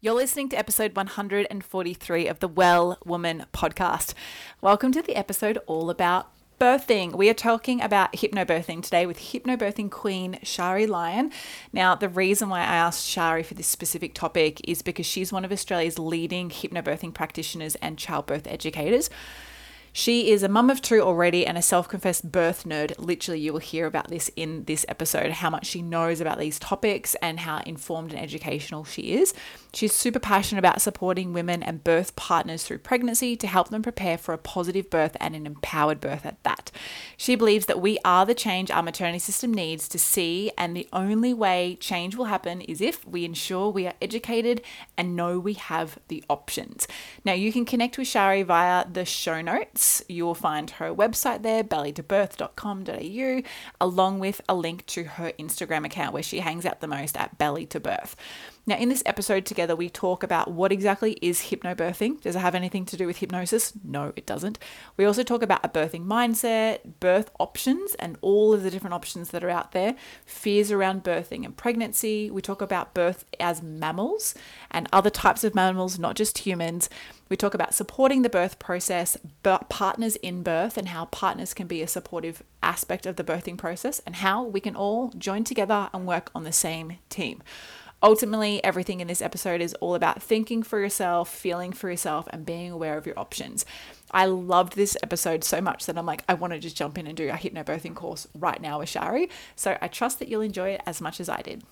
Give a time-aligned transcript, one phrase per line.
[0.00, 4.14] You're listening to episode 143 of the Well Woman podcast.
[4.60, 7.16] Welcome to the episode all about birthing.
[7.16, 11.32] We are talking about hypnobirthing today with hypnobirthing queen Shari Lyon.
[11.72, 15.44] Now, the reason why I asked Shari for this specific topic is because she's one
[15.44, 19.10] of Australia's leading hypnobirthing practitioners and childbirth educators.
[19.92, 22.94] She is a mum of two already and a self confessed birth nerd.
[22.98, 26.60] Literally, you will hear about this in this episode how much she knows about these
[26.60, 29.34] topics and how informed and educational she is.
[29.72, 34.16] She's super passionate about supporting women and birth partners through pregnancy to help them prepare
[34.16, 36.70] for a positive birth and an empowered birth at that.
[37.16, 40.88] She believes that we are the change our maternity system needs to see, and the
[40.92, 44.62] only way change will happen is if we ensure we are educated
[44.96, 46.88] and know we have the options.
[47.24, 50.02] Now, you can connect with Shari via the show notes.
[50.08, 53.42] You will find her website there, bellytobirth.com.au,
[53.80, 57.36] along with a link to her Instagram account where she hangs out the most at
[57.36, 58.16] belly to birth.
[58.68, 62.20] Now, in this episode together, we talk about what exactly is hypnobirthing.
[62.20, 63.72] Does it have anything to do with hypnosis?
[63.82, 64.58] No, it doesn't.
[64.98, 69.30] We also talk about a birthing mindset, birth options, and all of the different options
[69.30, 69.96] that are out there,
[70.26, 72.30] fears around birthing and pregnancy.
[72.30, 74.34] We talk about birth as mammals
[74.70, 76.90] and other types of mammals, not just humans.
[77.30, 79.16] We talk about supporting the birth process,
[79.70, 84.02] partners in birth, and how partners can be a supportive aspect of the birthing process,
[84.04, 87.42] and how we can all join together and work on the same team.
[88.00, 92.46] Ultimately, everything in this episode is all about thinking for yourself, feeling for yourself, and
[92.46, 93.66] being aware of your options.
[94.12, 97.08] I loved this episode so much that I'm like, I want to just jump in
[97.08, 99.28] and do a hypnobirthing course right now with Shari.
[99.56, 101.64] So I trust that you'll enjoy it as much as I did.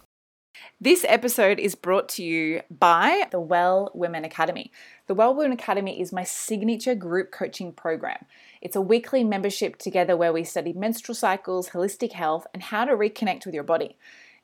[0.80, 4.72] This episode is brought to you by the Well Woman Academy.
[5.06, 8.24] The Well Woman Academy is my signature group coaching program.
[8.60, 12.96] It's a weekly membership together where we study menstrual cycles, holistic health, and how to
[12.96, 13.96] reconnect with your body.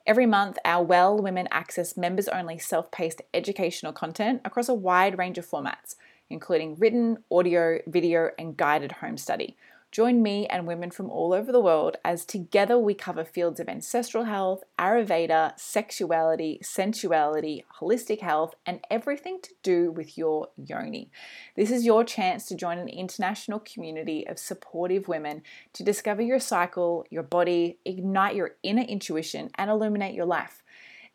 [0.05, 5.17] Every month, our Well Women access members only self paced educational content across a wide
[5.17, 5.95] range of formats,
[6.29, 9.57] including written, audio, video, and guided home study.
[9.93, 13.69] Join me and women from all over the world as together we cover fields of
[13.69, 21.11] ancestral health, Ayurveda, sexuality, sensuality, holistic health, and everything to do with your yoni.
[21.57, 25.43] This is your chance to join an international community of supportive women
[25.75, 30.62] to discover your cycle, your body, ignite your inner intuition, and illuminate your life.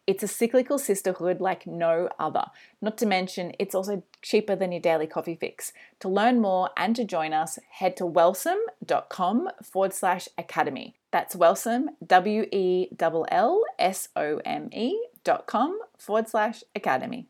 [0.07, 2.45] It's a cyclical sisterhood like no other.
[2.81, 5.73] Not to mention, it's also cheaper than your daily coffee fix.
[5.99, 10.95] To learn more and to join us, head to wellsome.com forward slash academy.
[11.11, 17.27] That's wellsome, W E L L S O M E dot com forward slash academy.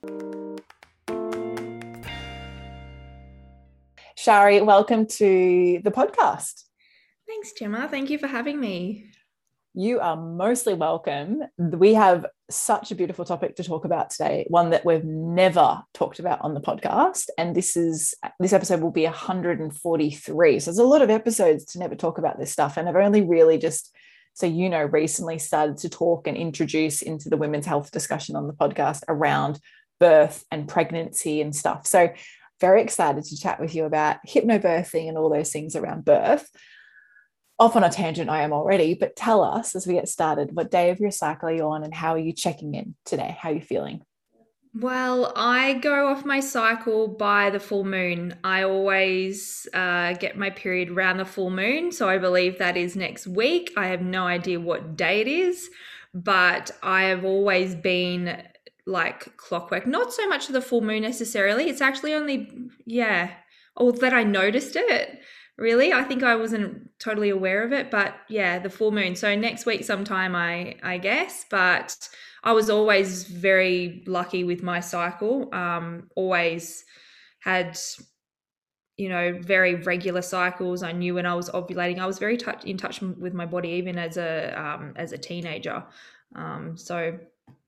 [4.15, 6.65] Shari, welcome to the podcast.
[7.25, 7.88] Thanks, Gemma.
[7.89, 9.09] Thank you for having me.
[9.79, 11.43] You are mostly welcome.
[11.59, 16.17] We have such a beautiful topic to talk about today, one that we've never talked
[16.17, 17.27] about on the podcast.
[17.38, 20.59] And this is this episode will be 143.
[20.59, 22.77] So there's a lot of episodes to never talk about this stuff.
[22.77, 23.95] And I've only really just,
[24.33, 28.47] so you know, recently started to talk and introduce into the women's health discussion on
[28.47, 29.59] the podcast around
[29.99, 31.85] birth and pregnancy and stuff.
[31.85, 32.11] So
[32.59, 36.49] very excited to chat with you about hypnobirthing and all those things around birth
[37.59, 40.72] off on a tangent I am already, but tell us as we get started what
[40.72, 43.38] day of your cycle are you on and how are you checking in today?
[43.40, 44.01] How are you feeling?
[44.79, 48.35] Well, I go off my cycle by the full moon.
[48.44, 51.91] I always uh, get my period around the full moon.
[51.91, 53.74] So I believe that is next week.
[53.75, 55.72] I have no idea what day it is,
[56.13, 58.44] but I have always been
[58.85, 59.88] like clockwork.
[59.88, 61.69] Not so much the full moon necessarily.
[61.69, 63.31] It's actually only, yeah,
[63.75, 65.21] or that I noticed it
[65.57, 65.94] really.
[65.94, 69.15] I think I wasn't totally aware of it, but yeah, the full moon.
[69.15, 71.95] So next week sometime I I guess, but
[72.44, 75.54] I was always very lucky with my cycle.
[75.54, 76.86] Um always
[77.42, 77.77] had
[78.98, 82.65] you know very regular cycles i knew when i was ovulating i was very touch,
[82.65, 85.83] in touch with my body even as a um, as a teenager
[86.36, 87.18] um, so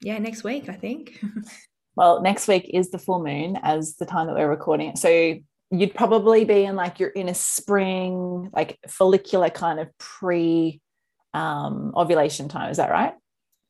[0.02, 1.24] yeah next week i think
[1.96, 5.36] well next week is the full moon as the time that we're recording it so
[5.72, 10.82] you'd probably be in like you're in a spring like follicular kind of pre
[11.34, 13.14] um, ovulation time is that right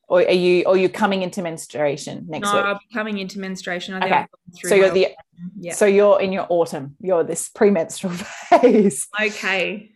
[0.08, 2.54] or are you or you coming into menstruation next week?
[2.54, 5.10] no, week I'll be coming into menstruation okay so you're the
[5.58, 5.74] Yeah.
[5.74, 6.96] So you're in your autumn.
[7.00, 9.08] You're this premenstrual phase.
[9.20, 9.92] Okay.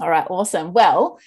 [0.00, 0.26] All right.
[0.28, 0.72] Awesome.
[0.72, 1.18] Well,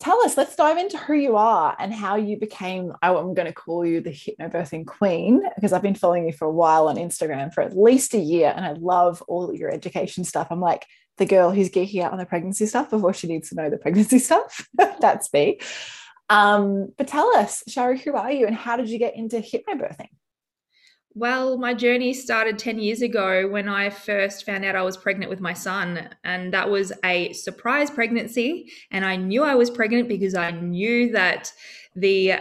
[0.00, 3.46] tell us, let's dive into who you are and how you became, oh, I'm going
[3.46, 6.96] to call you the hypnobirthing queen because I've been following you for a while on
[6.96, 10.48] Instagram for at least a year and I love all your education stuff.
[10.50, 13.54] I'm like the girl who's geeking out on the pregnancy stuff before she needs to
[13.54, 14.68] know the pregnancy stuff.
[15.00, 15.60] That's me.
[16.28, 20.08] Um, but tell us, Shari, who are you and how did you get into hypnobirthing?
[21.18, 25.30] Well, my journey started 10 years ago when I first found out I was pregnant
[25.30, 26.10] with my son.
[26.24, 28.70] And that was a surprise pregnancy.
[28.90, 31.50] And I knew I was pregnant because I knew that
[31.94, 32.34] the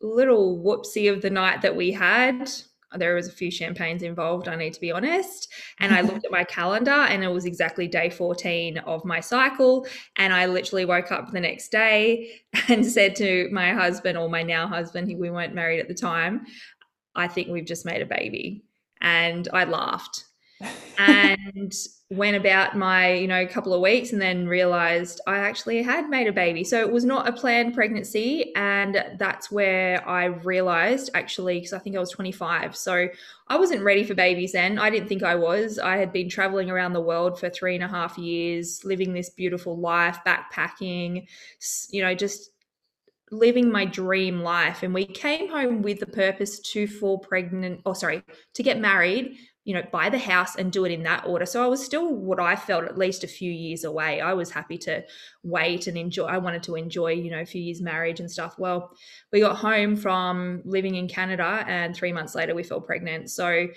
[0.00, 2.48] little whoopsie of the night that we had,
[2.94, 5.52] there was a few champagnes involved, I need to be honest.
[5.80, 9.86] And I looked at my calendar and it was exactly day 14 of my cycle.
[10.16, 14.42] And I literally woke up the next day and said to my husband, or my
[14.42, 16.46] now husband, we weren't married at the time,
[17.14, 18.64] I think we've just made a baby.
[19.00, 20.24] And I laughed
[20.98, 21.74] and
[22.10, 26.28] went about my, you know, couple of weeks and then realized I actually had made
[26.28, 26.62] a baby.
[26.62, 28.54] So it was not a planned pregnancy.
[28.54, 32.76] And that's where I realized actually, because I think I was 25.
[32.76, 33.08] So
[33.48, 34.78] I wasn't ready for babies then.
[34.78, 35.78] I didn't think I was.
[35.78, 39.30] I had been traveling around the world for three and a half years, living this
[39.30, 41.26] beautiful life, backpacking,
[41.90, 42.51] you know, just
[43.32, 47.94] living my dream life and we came home with the purpose to fall pregnant or
[47.94, 51.46] sorry to get married you know buy the house and do it in that order.
[51.46, 54.20] So i was still what i felt at least a few years away.
[54.20, 55.02] I was happy to
[55.42, 58.58] wait and enjoy i wanted to enjoy you know a few years marriage and stuff.
[58.58, 58.90] Well
[59.32, 63.30] we got home from living in canada and three months later we fell pregnant.
[63.30, 63.68] So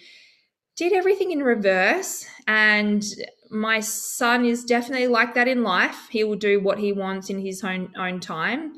[0.75, 3.05] did everything in reverse and
[3.51, 6.07] my son is definitely like that in life.
[6.09, 8.73] He will do what he wants in his own own time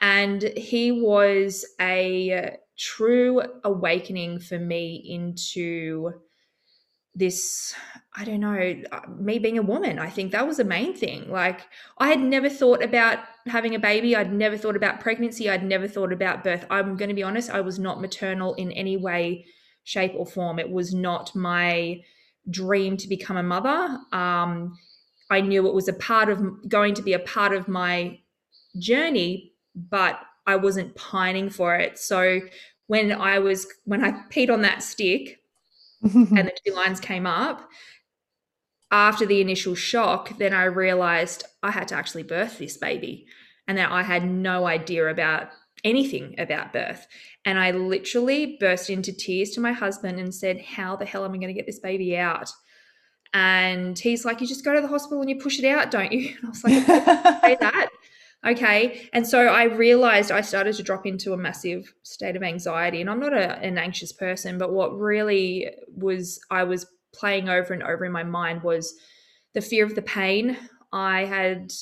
[0.00, 6.12] and he was a true awakening for me into
[7.14, 7.74] this
[8.16, 8.82] i don't know
[9.18, 9.98] me being a woman.
[9.98, 11.30] I think that was the main thing.
[11.30, 11.66] Like
[11.98, 14.14] i had never thought about having a baby.
[14.16, 15.50] I'd never thought about pregnancy.
[15.50, 16.64] I'd never thought about birth.
[16.70, 19.46] I'm going to be honest i was not maternal in any way
[19.84, 20.58] shape or form.
[20.58, 22.00] It was not my
[22.48, 23.98] dream to become a mother.
[24.12, 24.78] Um,
[25.30, 28.18] i knew it was a part of going to be a part of my
[28.78, 31.98] journey but I wasn't pining for it.
[31.98, 32.40] So
[32.86, 35.38] when I was when I peed on that stick
[36.02, 37.68] and the two lines came up,
[38.90, 43.26] after the initial shock, then I realized I had to actually birth this baby
[43.68, 45.50] and that I had no idea about
[45.84, 47.06] anything about birth.
[47.44, 51.32] And I literally burst into tears to my husband and said, How the hell am
[51.32, 52.50] I going to get this baby out?
[53.32, 56.12] And he's like, You just go to the hospital and you push it out, don't
[56.12, 56.34] you?
[56.42, 56.84] And I was like,
[57.42, 57.90] say that.
[58.46, 59.08] Okay.
[59.12, 63.02] And so I realized I started to drop into a massive state of anxiety.
[63.02, 67.74] And I'm not a, an anxious person, but what really was, I was playing over
[67.74, 68.94] and over in my mind was
[69.52, 70.56] the fear of the pain.
[70.90, 71.72] I had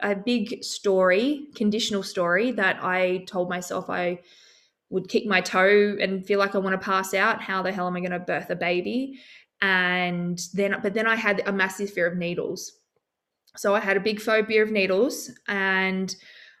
[0.00, 4.20] a big story, conditional story that I told myself I
[4.90, 7.40] would kick my toe and feel like I want to pass out.
[7.40, 9.18] How the hell am I going to birth a baby?
[9.62, 12.72] And then, but then I had a massive fear of needles.
[13.56, 16.14] So I had a big phobia of needles and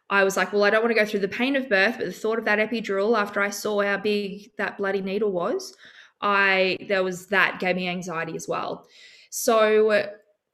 [0.08, 2.06] I was like, well, I don't want to go through the pain of birth, but
[2.06, 5.76] the thought of that epidural after I saw how big that bloody needle was,
[6.20, 8.86] I there was that gave me anxiety as well.
[9.30, 10.08] So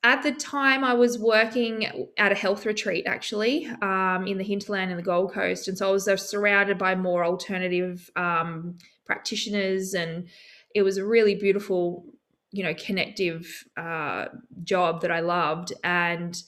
[0.04, 4.90] at the time, I was working at a health retreat actually um, in the hinterland
[4.90, 9.94] in the Gold Coast, and so I was uh, surrounded by more alternative um, practitioners,
[9.94, 10.28] and
[10.74, 12.04] it was a really beautiful
[12.52, 14.26] you know connective uh,
[14.62, 16.40] job that I loved, and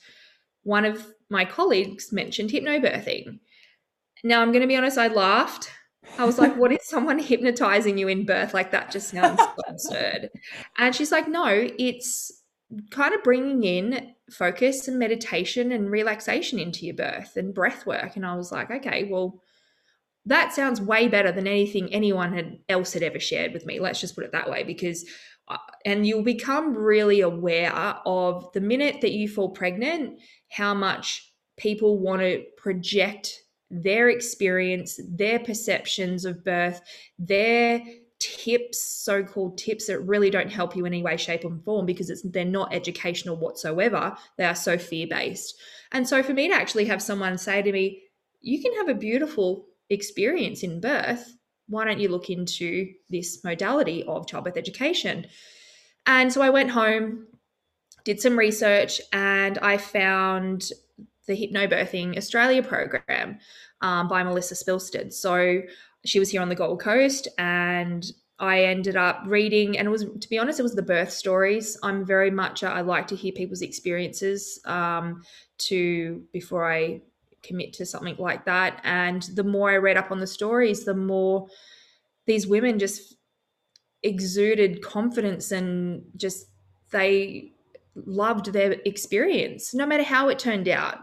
[0.62, 3.38] one of my colleagues mentioned hypnobirthing.
[4.22, 5.70] Now I'm going to be honest, I laughed.
[6.18, 8.54] I was like, "What is someone hypnotizing you in birth?
[8.54, 10.30] Like that just sounds so absurd."
[10.78, 12.42] And she's like, "No, it's
[12.90, 18.16] kind of bringing in focus and meditation and relaxation into your birth and breath work."
[18.16, 19.40] And I was like, "Okay, well."
[20.26, 23.78] That sounds way better than anything anyone had else had ever shared with me.
[23.78, 25.04] Let's just put it that way, because
[25.48, 27.72] Uh, and you'll become really aware
[28.06, 30.18] of the minute that you fall pregnant,
[30.50, 36.80] how much people want to project their experience, their perceptions of birth,
[37.18, 37.82] their
[38.20, 42.08] tips, so-called tips that really don't help you in any way, shape, or form because
[42.08, 44.16] it's they're not educational whatsoever.
[44.38, 45.54] They are so fear-based.
[45.92, 48.02] And so for me to actually have someone say to me,
[48.40, 51.36] you can have a beautiful experience in birth
[51.68, 55.26] why don't you look into this modality of childbirth education?
[56.06, 57.26] And so I went home,
[58.04, 60.70] did some research, and I found
[61.26, 63.38] the Hypnobirthing Australia program
[63.80, 65.12] um, by Melissa Spilsted.
[65.12, 65.62] So
[66.04, 68.04] she was here on the Gold Coast, and
[68.38, 71.78] I ended up reading, and it was, to be honest, it was the birth stories.
[71.82, 75.22] I'm very much, I like to hear people's experiences um,
[75.58, 77.00] to before I
[77.46, 78.80] commit to something like that.
[78.84, 81.48] And the more I read up on the stories, the more
[82.26, 83.16] these women just
[84.02, 86.46] exuded confidence and just
[86.90, 87.52] they
[87.94, 90.98] loved their experience, no matter how it turned out.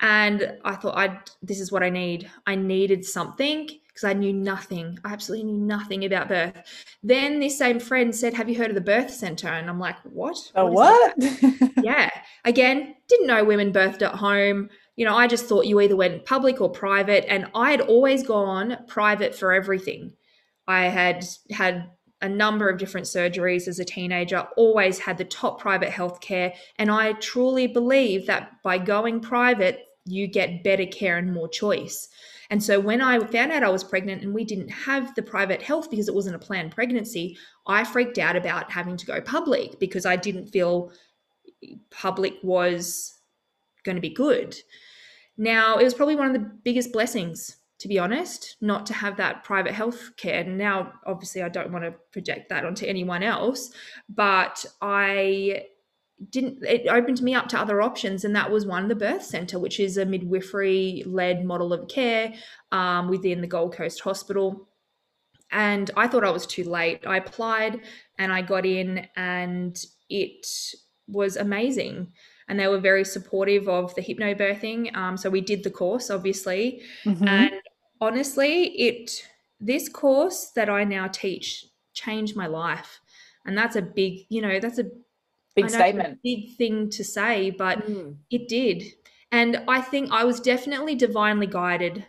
[0.00, 2.30] And I thought, I this is what I need.
[2.46, 4.98] I needed something because I knew nothing.
[5.04, 6.54] I absolutely knew nothing about birth.
[7.02, 9.96] Then this same friend said, "Have you heard of the birth center?" And I'm like,
[10.02, 10.36] "What?
[10.56, 11.74] A what?" what?
[11.82, 12.10] yeah.
[12.44, 14.68] Again, didn't know women birthed at home.
[14.96, 18.22] You know, I just thought you either went public or private, and I had always
[18.22, 20.12] gone private for everything.
[20.66, 21.90] I had had
[22.22, 26.54] a number of different surgeries as a teenager, always had the top private healthcare.
[26.78, 32.08] And I truly believe that by going private, you get better care and more choice.
[32.50, 35.60] And so when I found out I was pregnant and we didn't have the private
[35.60, 37.36] health because it wasn't a planned pregnancy,
[37.66, 40.92] I freaked out about having to go public because I didn't feel
[41.90, 43.18] public was
[43.84, 44.56] going to be good.
[45.36, 49.16] Now, it was probably one of the biggest blessings to be honest, not to have
[49.16, 50.40] that private health care.
[50.40, 53.72] And now, obviously, I don't want to project that onto anyone else,
[54.08, 55.66] but I
[56.30, 58.24] didn't, it opened me up to other options.
[58.24, 62.32] And that was one, the birth center, which is a midwifery led model of care
[62.72, 64.68] um, within the Gold Coast Hospital.
[65.50, 67.06] And I thought I was too late.
[67.06, 67.80] I applied
[68.18, 69.76] and I got in, and
[70.08, 70.46] it
[71.06, 72.12] was amazing
[72.48, 74.94] and they were very supportive of the hypnobirthing.
[74.96, 77.26] Um, so we did the course, obviously, mm-hmm.
[77.26, 77.52] and
[78.00, 79.10] honestly, it
[79.60, 83.00] this course that I now teach changed my life.
[83.46, 84.84] And that's a big, you know, that's a
[85.54, 86.18] big statement.
[86.22, 88.16] big thing to say, but mm.
[88.30, 88.82] it did.
[89.32, 92.04] And I think I was definitely divinely guided.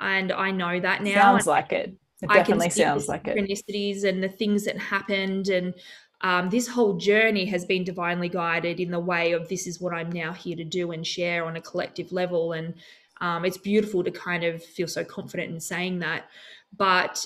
[0.00, 1.14] And I know that now.
[1.14, 1.94] Sounds like it.
[2.20, 3.36] It definitely sounds like it.
[3.36, 5.48] Synchronicities and the things that happened.
[5.48, 5.74] And
[6.20, 9.94] um, this whole journey has been divinely guided in the way of this is what
[9.94, 12.52] I'm now here to do and share on a collective level.
[12.52, 12.74] And
[13.20, 16.28] um, it's beautiful to kind of feel so confident in saying that.
[16.76, 17.24] But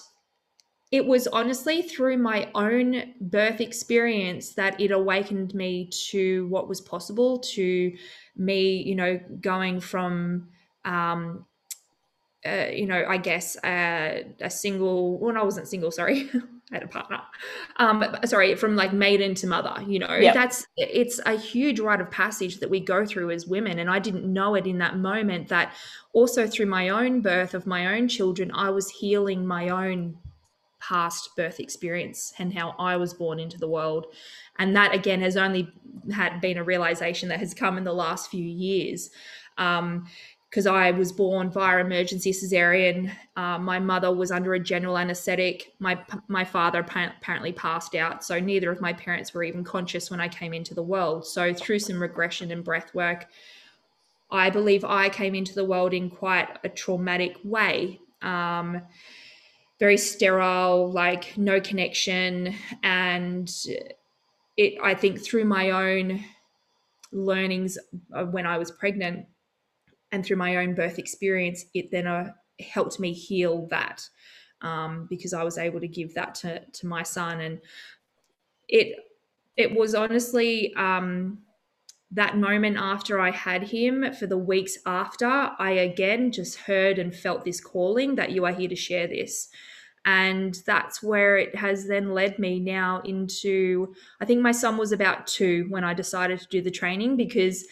[0.90, 6.82] it was honestly through my own birth experience that it awakened me to what was
[6.82, 7.96] possible, to
[8.36, 10.48] me, you know, going from,
[10.84, 11.46] um,
[12.46, 16.30] uh, you know, I guess uh, a single, when I wasn't single, sorry,
[16.72, 17.20] had a partner.
[17.76, 20.34] Um, sorry, from like maiden to mother, you know, yep.
[20.34, 23.78] that's it's a huge rite of passage that we go through as women.
[23.78, 25.74] And I didn't know it in that moment that
[26.12, 30.18] also through my own birth of my own children, I was healing my own
[30.80, 34.06] past birth experience and how I was born into the world.
[34.58, 35.72] And that again has only
[36.12, 39.10] had been a realization that has come in the last few years.
[39.58, 40.06] Um,
[40.52, 43.10] because I was born via emergency cesarean.
[43.36, 45.72] Uh, my mother was under a general anesthetic.
[45.78, 50.20] My my father apparently passed out, so neither of my parents were even conscious when
[50.20, 51.26] I came into the world.
[51.26, 53.28] So through some regression and breath work,
[54.30, 57.98] I believe I came into the world in quite a traumatic way.
[58.20, 58.82] Um,
[59.78, 63.50] very sterile, like no connection, and
[64.58, 64.74] it.
[64.82, 66.22] I think through my own
[67.10, 67.78] learnings
[68.10, 69.26] when I was pregnant
[70.12, 74.08] and through my own birth experience, it then uh, helped me heal that
[74.60, 77.60] um, because I was able to give that to to my son, and
[78.68, 78.96] it
[79.56, 81.38] it was honestly um,
[82.10, 87.14] that moment after I had him for the weeks after I again just heard and
[87.14, 89.48] felt this calling that you are here to share this.
[90.04, 93.94] And that's where it has then led me now into.
[94.20, 97.64] I think my son was about two when I decided to do the training because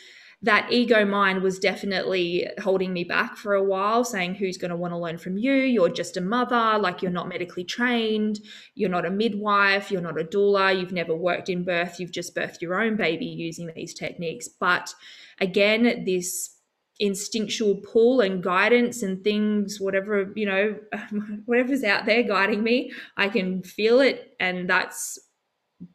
[0.42, 4.76] that ego mind was definitely holding me back for a while, saying, Who's going to
[4.76, 5.52] want to learn from you?
[5.52, 8.40] You're just a mother, like you're not medically trained,
[8.74, 12.34] you're not a midwife, you're not a doula, you've never worked in birth, you've just
[12.34, 14.48] birthed your own baby using these techniques.
[14.48, 14.94] But
[15.40, 16.56] again, this
[17.00, 20.76] instinctual pull and guidance and things whatever you know
[21.46, 25.18] whatever's out there guiding me i can feel it and that's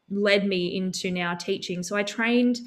[0.09, 2.57] led me into now teaching so i trained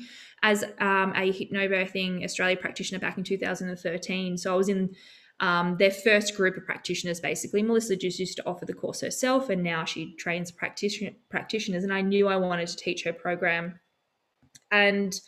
[0.42, 4.38] as um, a hypnobirthing Australia practitioner back in 2013.
[4.38, 4.94] So I was in
[5.40, 7.62] um, their first group of practitioners, basically.
[7.62, 11.84] Melissa just used to offer the course herself, and now she trains practitioner, practitioners.
[11.84, 13.78] And I knew I wanted to teach her program.
[14.70, 15.18] And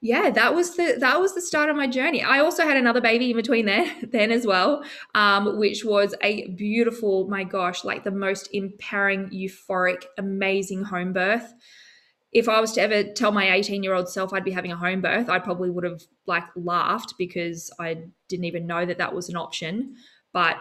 [0.00, 2.22] yeah, that was the that was the start of my journey.
[2.22, 6.48] I also had another baby in between there then as well, um, which was a
[6.48, 11.52] beautiful, my gosh, like the most empowering, euphoric, amazing home birth
[12.32, 14.76] if I was to ever tell my 18 year old self I'd be having a
[14.76, 19.14] home birth, I probably would have like laughed because I didn't even know that that
[19.14, 19.96] was an option.
[20.32, 20.56] But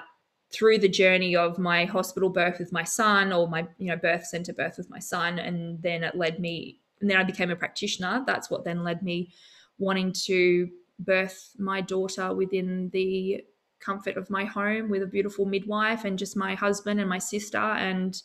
[0.52, 4.26] through the journey of my hospital birth with my son or my you know birth
[4.26, 7.56] center birth with my son and then it led me and then I became a
[7.56, 9.34] practitioner that's what then led me
[9.78, 10.70] wanting to
[11.00, 13.44] birth my daughter within the
[13.80, 17.58] comfort of my home with a beautiful midwife and just my husband and my sister
[17.58, 18.22] and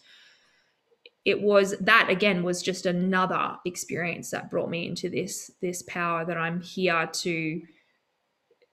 [1.24, 6.24] it was that again was just another experience that brought me into this this power
[6.24, 7.62] that I'm here to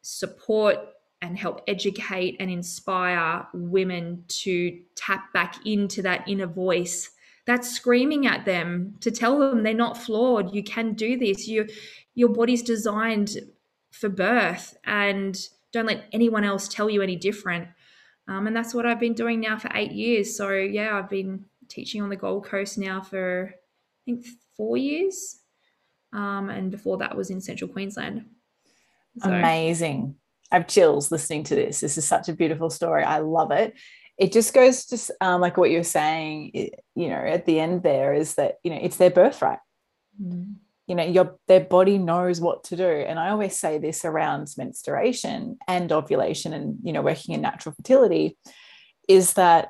[0.01, 0.79] support
[1.21, 7.11] and help educate and inspire women to tap back into that inner voice
[7.45, 11.67] that's screaming at them to tell them they're not flawed you can do this you
[12.15, 13.37] your body's designed
[13.91, 17.67] for birth and don't let anyone else tell you any different.
[18.27, 21.45] Um, and that's what i've been doing now for eight years so yeah i've been
[21.69, 24.25] teaching on the gold coast now for i think
[24.59, 25.39] four years.
[26.11, 28.25] Um, and before that was in central queensland.
[29.19, 29.29] So.
[29.31, 30.15] amazing.
[30.51, 31.79] I've chills listening to this.
[31.79, 33.03] This is such a beautiful story.
[33.03, 33.73] I love it.
[34.17, 36.51] It just goes to um, like what you're saying
[36.95, 39.59] you know at the end there is that you know it's their birthright.
[40.21, 40.55] Mm.
[40.88, 42.83] You know your their body knows what to do.
[42.83, 47.75] And i always say this around menstruation and ovulation and you know working in natural
[47.75, 48.38] fertility
[49.07, 49.69] is that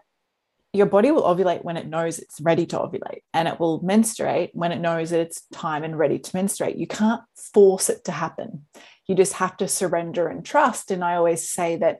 [0.74, 4.52] your body will ovulate when it knows it's ready to ovulate and it will menstruate
[4.54, 8.12] when it knows that it's time and ready to menstruate you can't force it to
[8.12, 8.66] happen
[9.08, 12.00] you just have to surrender and trust and i always say that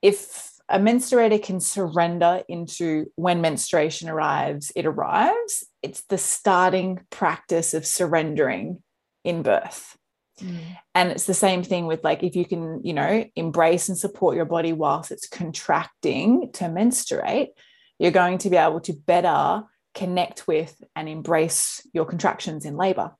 [0.00, 5.64] if a menstruator can surrender into when menstruation arrives, it arrives.
[5.82, 8.82] It's the starting practice of surrendering
[9.24, 9.96] in birth.
[10.40, 10.58] Mm.
[10.94, 14.36] And it's the same thing with like if you can, you know, embrace and support
[14.36, 17.50] your body whilst it's contracting to menstruate,
[17.98, 23.12] you're going to be able to better connect with and embrace your contractions in labor.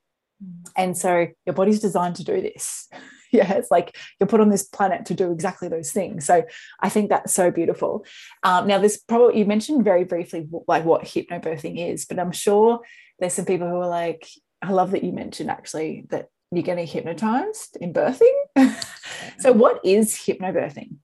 [0.43, 0.69] Mm.
[0.75, 2.89] And so your body's designed to do this.
[3.31, 6.43] yeah it's like you're put on this planet to do exactly those things so
[6.79, 8.05] i think that's so beautiful
[8.43, 12.79] um, now this probably you mentioned very briefly like what hypnobirthing is but i'm sure
[13.19, 14.27] there's some people who are like
[14.61, 18.33] i love that you mentioned actually that you're getting hypnotized in birthing
[19.39, 20.95] so what is hypnobirthing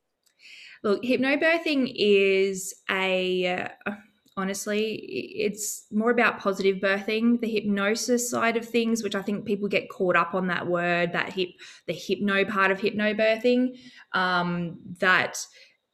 [0.84, 3.92] look hypnobirthing is a uh,
[4.38, 4.96] honestly.
[5.36, 9.90] It's more about positive birthing, the hypnosis side of things, which I think people get
[9.90, 11.50] caught up on that word, that hip,
[11.86, 13.78] the hypno part of hypnobirthing,
[14.14, 15.38] um, that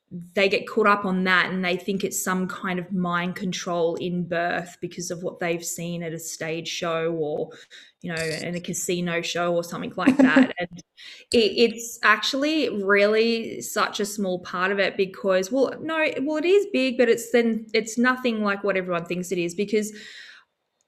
[0.10, 3.96] they get caught up on that and they think it's some kind of mind control
[3.96, 7.50] in birth because of what they've seen at a stage show or
[8.02, 10.54] you know in a casino show or something like that.
[10.60, 10.82] And
[11.34, 16.46] it, it's actually really such a small part of it because well no well it
[16.46, 19.92] is big but it's then it's nothing like what everyone thinks it is because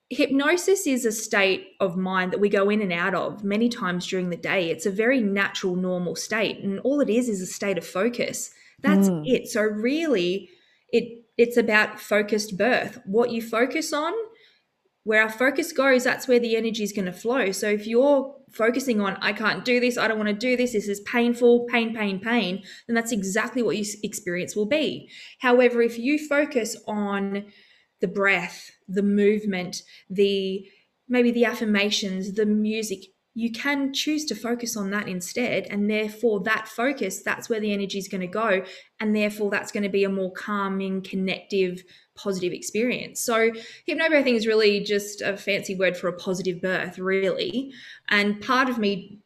[0.09, 4.07] hypnosis is a state of mind that we go in and out of many times
[4.07, 4.71] during the day.
[4.71, 8.51] It's a very natural normal state and all it is is a state of focus
[8.81, 9.23] that's mm.
[9.25, 9.47] it.
[9.47, 10.49] So really
[10.89, 12.99] it it's about focused birth.
[13.05, 14.13] What you focus on,
[15.03, 17.51] where our focus goes, that's where the energy is going to flow.
[17.51, 20.73] So if you're focusing on I can't do this, I don't want to do this,
[20.73, 25.09] this is painful, pain, pain, pain, then that's exactly what your experience will be.
[25.39, 27.45] However, if you focus on
[28.01, 30.65] the breath, the movement, the
[31.07, 32.99] maybe the affirmations, the music,
[33.35, 35.67] you can choose to focus on that instead.
[35.67, 38.63] And therefore, that focus, that's where the energy is going to go.
[38.99, 41.83] And therefore, that's going to be a more calming, connective,
[42.15, 43.21] positive experience.
[43.21, 43.51] So,
[43.87, 47.71] hypnobirthing is really just a fancy word for a positive birth, really.
[48.09, 49.19] And part of me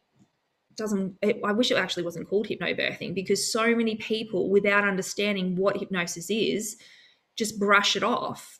[0.76, 5.54] doesn't it, i wish it actually wasn't called hypnobirthing because so many people without understanding
[5.54, 6.76] what hypnosis is
[7.36, 8.58] just brush it off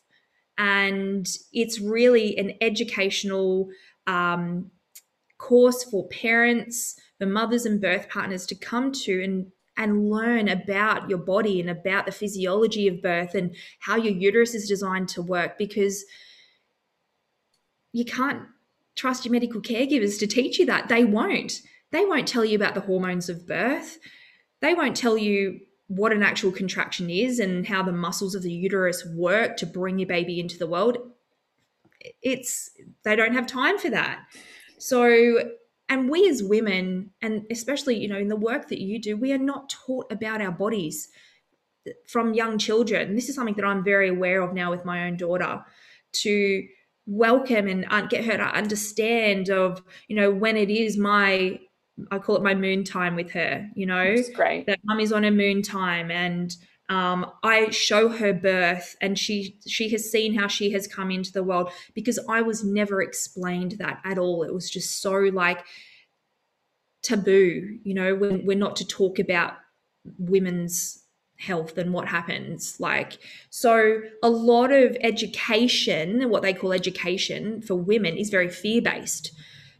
[0.57, 3.67] and it's really an educational
[4.07, 4.71] um,
[5.37, 11.09] course for parents, for mothers and birth partners to come to and and learn about
[11.09, 15.21] your body and about the physiology of birth and how your uterus is designed to
[15.21, 16.05] work because
[17.91, 18.43] you can't
[18.95, 20.87] trust your medical caregivers to teach you that.
[20.87, 21.61] They won't.
[21.91, 23.99] They won't tell you about the hormones of birth.
[24.61, 28.51] They won't tell you what an actual contraction is and how the muscles of the
[28.51, 30.97] uterus work to bring your baby into the world.
[32.21, 32.71] It's
[33.03, 34.25] they don't have time for that.
[34.79, 35.39] So,
[35.89, 39.31] and we as women, and especially, you know, in the work that you do, we
[39.33, 41.09] are not taught about our bodies
[42.07, 43.15] from young children.
[43.15, 45.63] This is something that I'm very aware of now with my own daughter
[46.13, 46.67] to
[47.05, 51.59] welcome and uh, get her to understand of, you know, when it is my
[52.11, 54.65] I call it my moon time with her, you know, great.
[54.65, 56.53] that mum is on a moon time and
[56.89, 61.31] um, I show her birth and she she has seen how she has come into
[61.31, 64.43] the world because I was never explained that at all.
[64.43, 65.65] It was just so like
[67.01, 69.53] taboo, you know, when we're not to talk about
[70.19, 71.01] women's
[71.37, 73.17] health and what happens like
[73.49, 79.35] so a lot of education what they call education for women is very fear based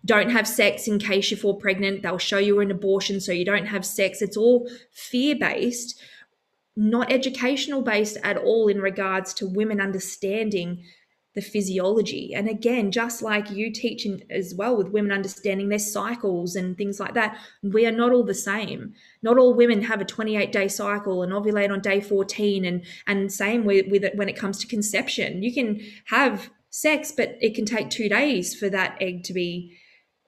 [0.05, 3.43] don't have sex in case you fall pregnant they'll show you an abortion so you
[3.43, 4.21] don't have sex.
[4.21, 5.99] It's all fear based
[6.75, 10.83] not educational based at all in regards to women understanding
[11.35, 12.33] the physiology.
[12.33, 16.97] And again, just like you teaching as well with women understanding their cycles and things
[16.99, 18.93] like that, we are not all the same.
[19.21, 22.63] Not all women have a 28 day cycle and ovulate on day 14.
[22.63, 25.43] And, and same with, with it when it comes to conception.
[25.43, 29.77] You can have sex, but it can take two days for that egg to be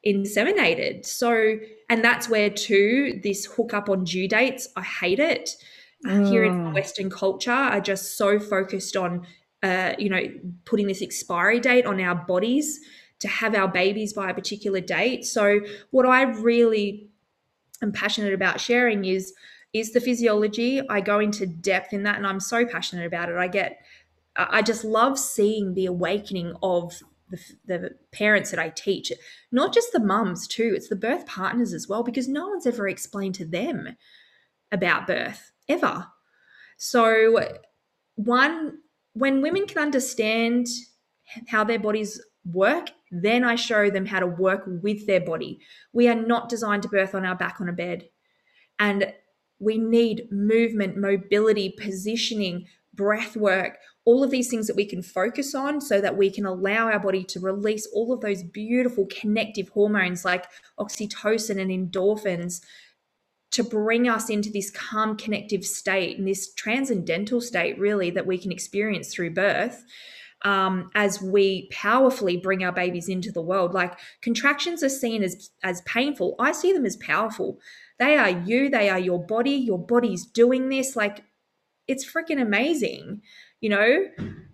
[0.05, 1.05] inseminated.
[1.05, 1.57] So,
[1.89, 5.51] and that's where too, this hook up on due dates, I hate it.
[6.05, 6.29] Mm.
[6.29, 6.73] Here in mm.
[6.73, 9.25] Western culture are just so focused on
[9.63, 10.21] uh, you know,
[10.65, 12.79] putting this expiry date on our bodies
[13.19, 15.25] to have our babies by a particular date.
[15.25, 17.09] So what I really
[17.81, 19.33] am passionate about sharing is
[19.73, 20.87] is the physiology.
[20.89, 23.35] I go into depth in that and I'm so passionate about it.
[23.35, 23.79] I get
[24.35, 26.93] I just love seeing the awakening of
[27.29, 29.11] the, the parents that I teach,
[29.51, 32.87] not just the mums too, it's the birth partners as well, because no one's ever
[32.87, 33.97] explained to them
[34.71, 36.07] about birth ever.
[36.77, 37.39] So,
[38.15, 38.79] one,
[39.13, 40.67] when women can understand
[41.47, 45.59] how their bodies work, then I show them how to work with their body.
[45.93, 48.09] We are not designed to birth on our back on a bed.
[48.79, 49.13] And
[49.59, 55.53] we need movement, mobility, positioning, breath work, all of these things that we can focus
[55.53, 59.69] on so that we can allow our body to release all of those beautiful connective
[59.69, 60.45] hormones like
[60.79, 62.61] oxytocin and endorphins
[63.51, 68.37] to bring us into this calm connective state and this transcendental state really that we
[68.37, 69.85] can experience through birth
[70.43, 73.73] um, as we powerfully bring our babies into the world.
[73.73, 76.35] Like contractions are seen as as painful.
[76.39, 77.59] I see them as powerful.
[77.99, 80.95] They are you they are your body your body's doing this.
[80.95, 81.23] Like
[81.87, 83.21] it's freaking amazing
[83.61, 84.05] you know?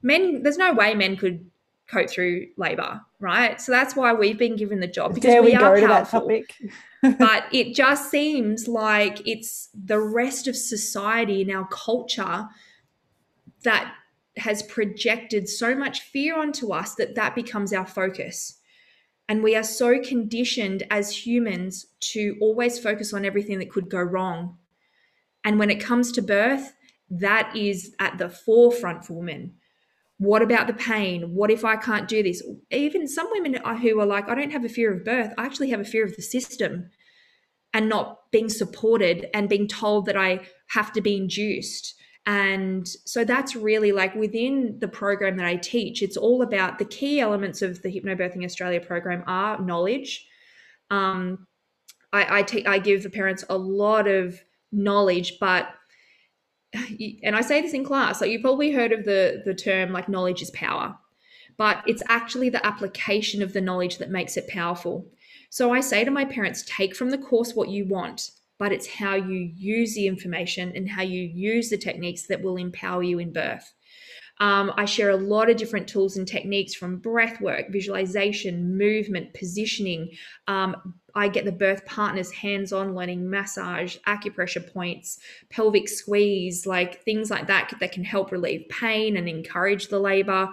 [0.01, 1.49] Men there's no way men could
[1.87, 5.49] cope through labor right so that's why we've been given the job because Dare we,
[5.49, 5.81] we are powerful.
[5.81, 6.55] to that topic
[7.19, 12.47] but it just seems like it's the rest of society in our culture
[13.63, 13.93] that
[14.37, 18.59] has projected so much fear onto us that that becomes our focus.
[19.29, 24.01] And we are so conditioned as humans to always focus on everything that could go
[24.01, 24.57] wrong.
[25.45, 26.73] And when it comes to birth,
[27.09, 29.55] that is at the forefront for women.
[30.23, 31.33] What about the pain?
[31.33, 32.41] What if I can't do this?
[32.71, 35.33] Even some women who are like, I don't have a fear of birth.
[35.37, 36.89] I actually have a fear of the system
[37.73, 41.95] and not being supported and being told that I have to be induced.
[42.25, 46.85] And so that's really like within the program that I teach, it's all about the
[46.85, 50.25] key elements of the Hypnobirthing Australia program are knowledge.
[50.89, 51.47] Um,
[52.13, 55.67] I, I, te- I give the parents a lot of knowledge, but
[57.23, 60.09] and I say this in class, like you've probably heard of the the term like
[60.09, 60.97] knowledge is power,
[61.57, 65.05] but it's actually the application of the knowledge that makes it powerful.
[65.49, 68.87] So I say to my parents, take from the course what you want, but it's
[68.87, 73.19] how you use the information and how you use the techniques that will empower you
[73.19, 73.73] in birth.
[74.39, 79.33] Um, I share a lot of different tools and techniques from breath work, visualization, movement,
[79.33, 80.09] positioning.
[80.47, 85.19] Um, I get the birth partners hands on learning massage, acupressure points,
[85.51, 90.49] pelvic squeeze, like things like that that can help relieve pain and encourage the labor.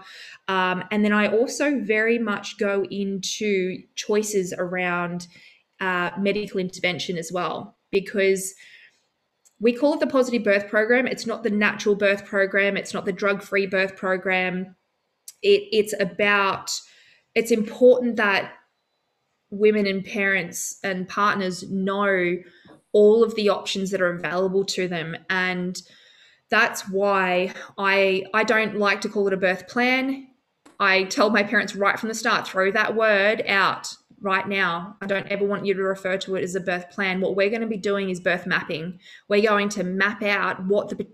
[0.49, 5.27] Um, and then I also very much go into choices around
[5.81, 8.55] uh, medical intervention as well, because
[9.61, 11.07] we call it the positive birth program.
[11.07, 12.77] It's not the natural birth program.
[12.77, 14.75] It's not the drug free birth program.
[15.43, 16.71] It, it's about,
[17.35, 18.53] it's important that
[19.51, 22.37] women and parents and partners know
[22.93, 25.17] all of the options that are available to them.
[25.29, 25.81] And
[26.51, 30.27] that's why I, I don't like to call it a birth plan.
[30.81, 34.97] I tell my parents right from the start, throw that word out right now.
[35.01, 37.21] I don't ever want you to refer to it as a birth plan.
[37.21, 38.99] What we're going to be doing is birth mapping.
[39.29, 41.07] We're going to map out what the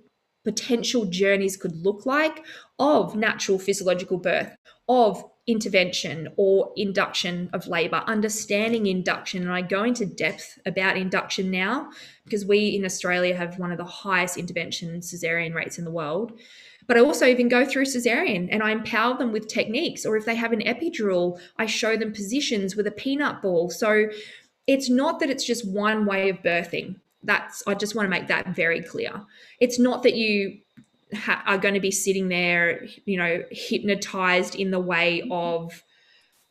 [0.44, 2.44] potential journeys could look like
[2.78, 4.56] of natural physiological birth,
[4.88, 9.42] of intervention or induction of labor, understanding induction.
[9.42, 11.90] And I go into depth about induction now
[12.24, 16.38] because we in Australia have one of the highest intervention cesarean rates in the world.
[16.86, 20.06] But I also even go through cesarean and I empower them with techniques.
[20.06, 23.70] Or if they have an epidural, I show them positions with a peanut ball.
[23.70, 24.08] So
[24.66, 26.96] it's not that it's just one way of birthing.
[27.22, 29.22] That's, I just want to make that very clear.
[29.60, 30.58] It's not that you
[31.14, 35.82] ha- are going to be sitting there, you know, hypnotized in the way of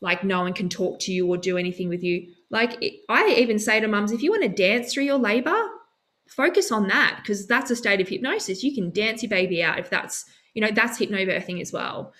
[0.00, 2.28] like no one can talk to you or do anything with you.
[2.50, 5.58] Like I even say to mums, if you want to dance through your labor,
[6.28, 8.62] focus on that because that's a state of hypnosis.
[8.62, 12.12] You can dance your baby out if that's, you know, that's hypnobirthing as well.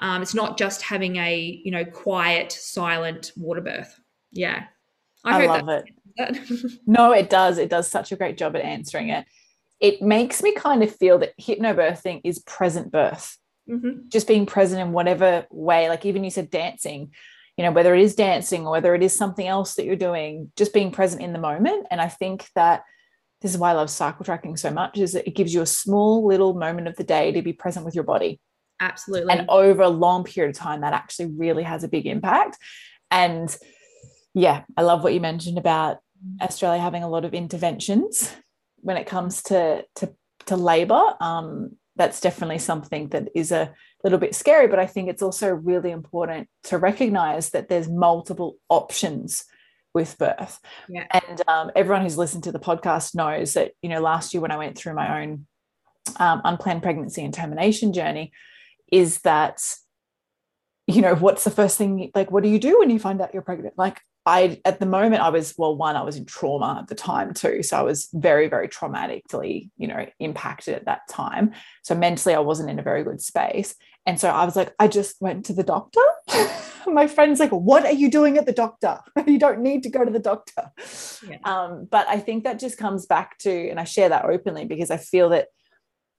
[0.00, 3.98] Um, it's not just having a, you know, quiet, silent water birth.
[4.32, 4.64] Yeah.
[5.24, 6.80] I, I love it.
[6.86, 7.58] no, it does.
[7.58, 9.26] It does such a great job at answering it.
[9.80, 13.38] It makes me kind of feel that hypnobirthing is present birth.
[13.68, 14.08] Mm-hmm.
[14.08, 17.12] Just being present in whatever way, like even you said dancing,
[17.56, 20.50] you know, whether it is dancing or whether it is something else that you're doing,
[20.56, 21.86] just being present in the moment.
[21.90, 22.84] And I think that
[23.40, 25.66] this is why I love cycle tracking so much, is that it gives you a
[25.66, 28.40] small little moment of the day to be present with your body.
[28.80, 29.32] Absolutely.
[29.32, 32.56] And over a long period of time, that actually really has a big impact.
[33.10, 33.54] And
[34.34, 35.98] yeah, I love what you mentioned about
[36.40, 38.34] Australia having a lot of interventions
[38.80, 40.14] when it comes to to,
[40.46, 41.02] to labor.
[41.20, 43.74] Um, that's definitely something that is a
[44.04, 48.56] little bit scary, but I think it's also really important to recognize that there's multiple
[48.68, 49.44] options
[49.98, 50.54] with birth.
[50.88, 51.06] Yeah.
[51.10, 54.52] And um, everyone who's listened to the podcast knows that, you know, last year when
[54.52, 55.46] I went through my own
[56.16, 58.30] um, unplanned pregnancy and termination journey,
[58.92, 59.58] is that,
[60.86, 63.34] you know, what's the first thing, like, what do you do when you find out
[63.34, 63.74] you're pregnant?
[63.76, 66.94] Like, I, at the moment, I was, well, one, I was in trauma at the
[66.94, 67.62] time too.
[67.62, 71.52] So I was very, very traumatically, you know, impacted at that time.
[71.82, 73.74] So mentally, I wasn't in a very good space.
[74.08, 76.00] And so I was like, I just went to the doctor.
[76.86, 79.00] My friend's like, What are you doing at the doctor?
[79.26, 80.72] you don't need to go to the doctor.
[81.28, 81.36] Yeah.
[81.44, 84.90] Um, but I think that just comes back to, and I share that openly because
[84.90, 85.48] I feel that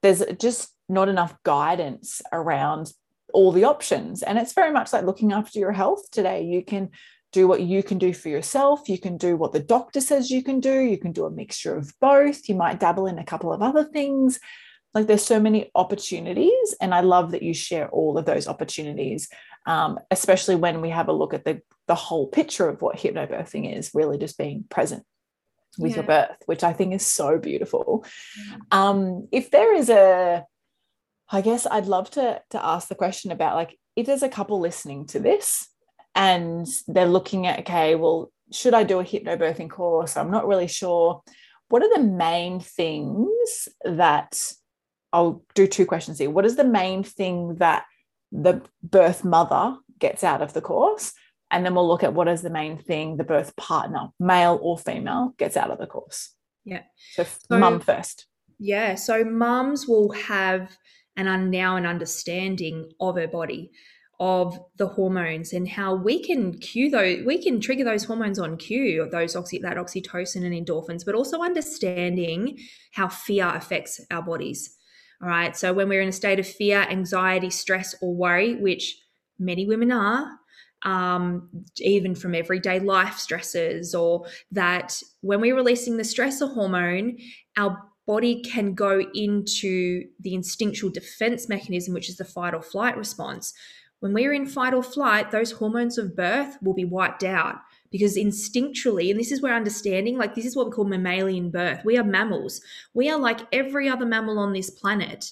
[0.04, 2.93] there's just not enough guidance around
[3.34, 4.21] all the options.
[4.21, 6.43] And it's very much like looking after your health today.
[6.43, 6.91] You can
[7.32, 8.88] do what you can do for yourself.
[8.88, 10.80] You can do what the doctor says you can do.
[10.80, 12.47] You can do a mixture of both.
[12.47, 14.39] You might dabble in a couple of other things.
[14.93, 16.75] Like there's so many opportunities.
[16.82, 19.30] And I love that you share all of those opportunities,
[19.65, 23.78] um, especially when we have a look at the, the whole picture of what hypnobirthing
[23.78, 25.04] is really just being present
[25.78, 25.97] with yeah.
[25.97, 28.06] your birth, which I think is so beautiful.
[28.38, 28.58] Yeah.
[28.71, 30.45] Um, if there is a,
[31.32, 34.60] I guess I'd love to, to ask the question about like, if there's a couple
[34.60, 35.67] listening to this
[36.15, 40.67] and they're looking at okay well should i do a hypnobirthing course i'm not really
[40.67, 41.21] sure
[41.69, 44.52] what are the main things that
[45.13, 46.30] i'll do two questions here.
[46.30, 47.86] What is the main thing that
[48.32, 51.13] the birth mother gets out of the course?
[51.52, 54.78] And then we'll look at what is the main thing the birth partner male or
[54.78, 56.34] female gets out of the course.
[56.63, 56.84] Yeah.
[57.13, 58.28] So, so mum first.
[58.60, 60.78] Yeah so mums will have
[61.17, 63.72] an now an understanding of her body
[64.19, 68.58] of the hormones and how we can cue those we can trigger those hormones on
[68.58, 72.60] cue those oxy that oxytocin and endorphins but also understanding
[72.91, 74.76] how fear affects our bodies
[75.21, 75.55] all right?
[75.55, 78.97] So when we're in a state of fear anxiety stress or worry which
[79.38, 80.39] many women are
[80.84, 87.17] um, even from everyday life stresses or that when we're releasing the stressor hormone
[87.58, 87.77] our
[88.08, 93.53] body can go into the instinctual defense mechanism which is the fight or flight response.
[93.99, 97.58] When we're in fight or flight, those hormones of birth will be wiped out
[97.91, 101.82] because instinctually, and this is where understanding, like this is what we call mammalian birth.
[101.84, 102.62] We are mammals.
[102.93, 105.32] We are like every other mammal on this planet.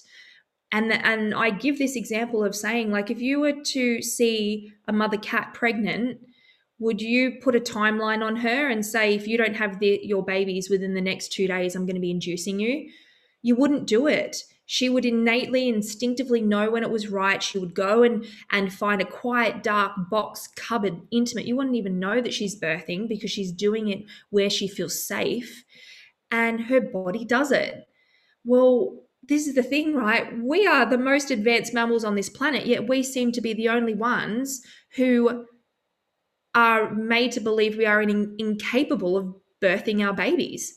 [0.70, 4.92] And, and I give this example of saying, like, if you were to see a
[4.92, 6.18] mother cat pregnant,
[6.78, 10.24] would you put a timeline on her and say, if you don't have the, your
[10.24, 12.90] babies within the next two days, I'm going to be inducing you?
[13.42, 17.42] You wouldn't do it she would innately instinctively know when it was right.
[17.42, 21.46] She would go and and find a quiet dark box cupboard intimate.
[21.46, 25.64] You wouldn't even know that she's birthing because she's doing it where she feels safe
[26.30, 27.88] and her body does it.
[28.44, 30.38] Well this is the thing right?
[30.38, 33.70] We are the most advanced mammals on this planet yet we seem to be the
[33.70, 34.60] only ones
[34.96, 35.46] who
[36.54, 40.74] are made to believe we are in, incapable of birthing our babies.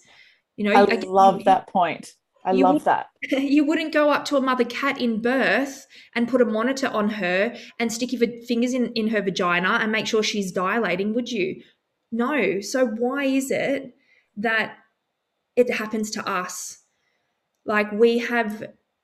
[0.56, 3.08] You know i love that point I you love that.
[3.32, 7.10] You wouldn't go up to a mother cat in birth and put a monitor on
[7.10, 11.32] her and stick your fingers in, in her vagina and make sure she's dilating, would
[11.32, 11.62] you?
[12.12, 12.60] No.
[12.62, 13.94] So why is it
[14.38, 14.78] that
[15.56, 16.80] it happens to us?
[17.66, 18.64] Like we have,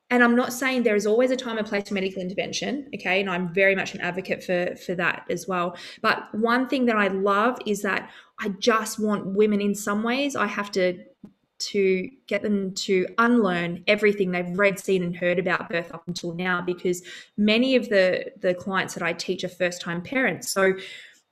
[0.09, 3.21] and I'm not saying there is always a time and place for medical intervention, okay?
[3.21, 5.77] And I'm very much an advocate for for that as well.
[6.01, 10.35] But one thing that I love is that I just want women in some ways.
[10.35, 11.03] I have to
[11.59, 16.33] to get them to unlearn everything they've read, seen, and heard about birth up until
[16.33, 17.01] now, because
[17.37, 20.73] many of the the clients that I teach are first time parents, so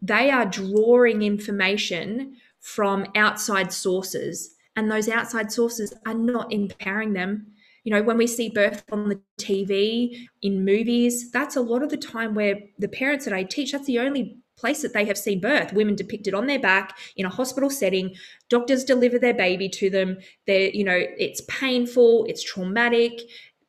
[0.02, 7.48] they are drawing information from outside sources, and those outside sources are not empowering them.
[7.84, 11.90] You know, when we see birth on the TV, in movies, that's a lot of
[11.90, 15.18] the time where the parents that I teach, that's the only place that they have
[15.18, 15.74] seen birth.
[15.74, 18.16] Women depicted on their back in a hospital setting.
[18.50, 20.18] Doctors deliver their baby to them.
[20.48, 23.22] They're you know it's painful it's traumatic.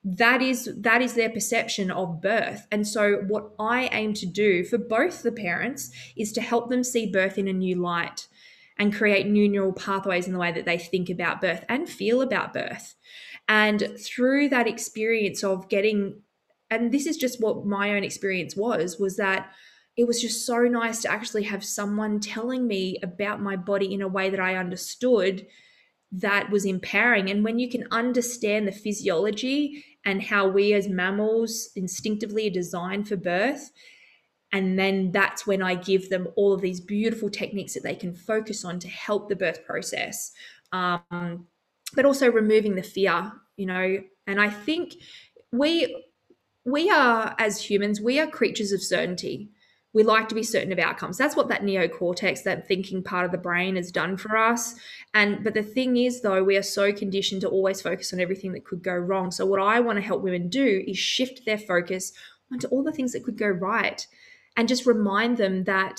[0.04, 2.66] That is that is their perception of birth.
[2.70, 6.84] And so what i aim to do for both the parents is to help them
[6.84, 8.28] see birth in a new light
[8.78, 12.20] and create new neural pathways in the way that they think about birth and feel
[12.20, 12.94] about birth.
[13.48, 16.22] And through that experience of getting
[16.68, 19.52] and this is just what my own experience was was that
[19.96, 24.02] it was just so nice to actually have someone telling me about my body in
[24.02, 25.46] a way that I understood
[26.12, 27.30] that was empowering.
[27.30, 33.08] And when you can understand the physiology and how we as mammals instinctively are designed
[33.08, 33.70] for birth,
[34.52, 38.14] and then that's when I give them all of these beautiful techniques that they can
[38.14, 40.32] focus on to help the birth process.
[40.72, 41.46] Um,
[41.94, 43.98] but also removing the fear, you know.
[44.26, 44.94] And I think
[45.52, 46.04] we
[46.64, 49.50] we are as humans, we are creatures of certainty
[49.96, 51.16] we like to be certain of outcomes.
[51.16, 54.74] That's what that neocortex, that thinking part of the brain, has done for us.
[55.14, 58.52] And but the thing is, though, we are so conditioned to always focus on everything
[58.52, 59.30] that could go wrong.
[59.30, 62.12] So what I want to help women do is shift their focus
[62.52, 64.06] onto all the things that could go right,
[64.58, 65.98] and just remind them that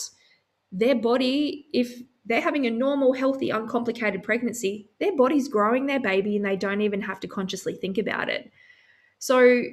[0.72, 6.36] their body, if they're having a normal, healthy, uncomplicated pregnancy, their body's growing their baby,
[6.36, 8.52] and they don't even have to consciously think about it.
[9.18, 9.64] So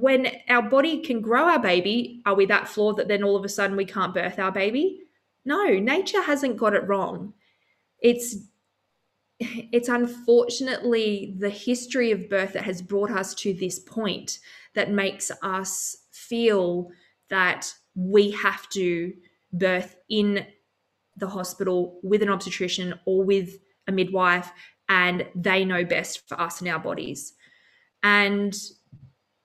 [0.00, 3.44] when our body can grow our baby, are we that flawed that then all of
[3.44, 5.02] a sudden we can't birth our baby?
[5.44, 7.32] No, nature hasn't got it wrong.
[8.00, 8.36] It's
[9.40, 14.40] it's unfortunately the history of birth that has brought us to this point
[14.74, 16.90] that makes us feel
[17.30, 19.12] that we have to
[19.52, 20.44] birth in
[21.16, 24.50] the hospital with an obstetrician or with a midwife
[24.88, 27.34] and they know best for us and our bodies.
[28.02, 28.56] And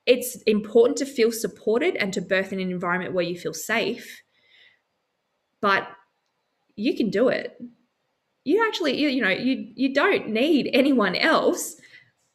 [0.06, 4.24] it's important to feel supported and to birth in an environment where you feel safe
[5.63, 5.88] but
[6.76, 7.58] you can do it.
[8.44, 11.78] You actually you, you know you you don't need anyone else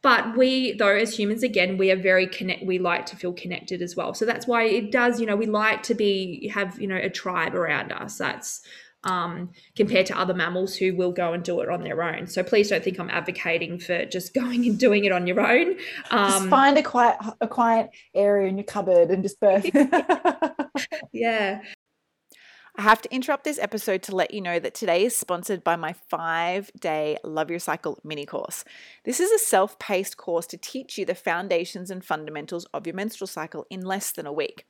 [0.03, 3.83] but we though as humans again we are very connect we like to feel connected
[3.83, 4.15] as well.
[4.15, 7.11] So that's why it does you know we like to be have you know a
[7.11, 8.17] tribe around us.
[8.17, 8.63] That's
[9.05, 12.27] um, compared to other mammals who will go and do it on their own.
[12.27, 15.77] So please don't think I'm advocating for just going and doing it on your own.
[16.11, 19.69] Um, just find a quiet a quiet area in your cupboard and just birth.
[21.13, 21.63] yeah.
[22.79, 25.75] I have to interrupt this episode to let you know that today is sponsored by
[25.75, 28.65] my five day Love Your Cycle mini course.
[29.05, 32.95] This is a self paced course to teach you the foundations and fundamentals of your
[32.95, 34.65] menstrual cycle in less than a week.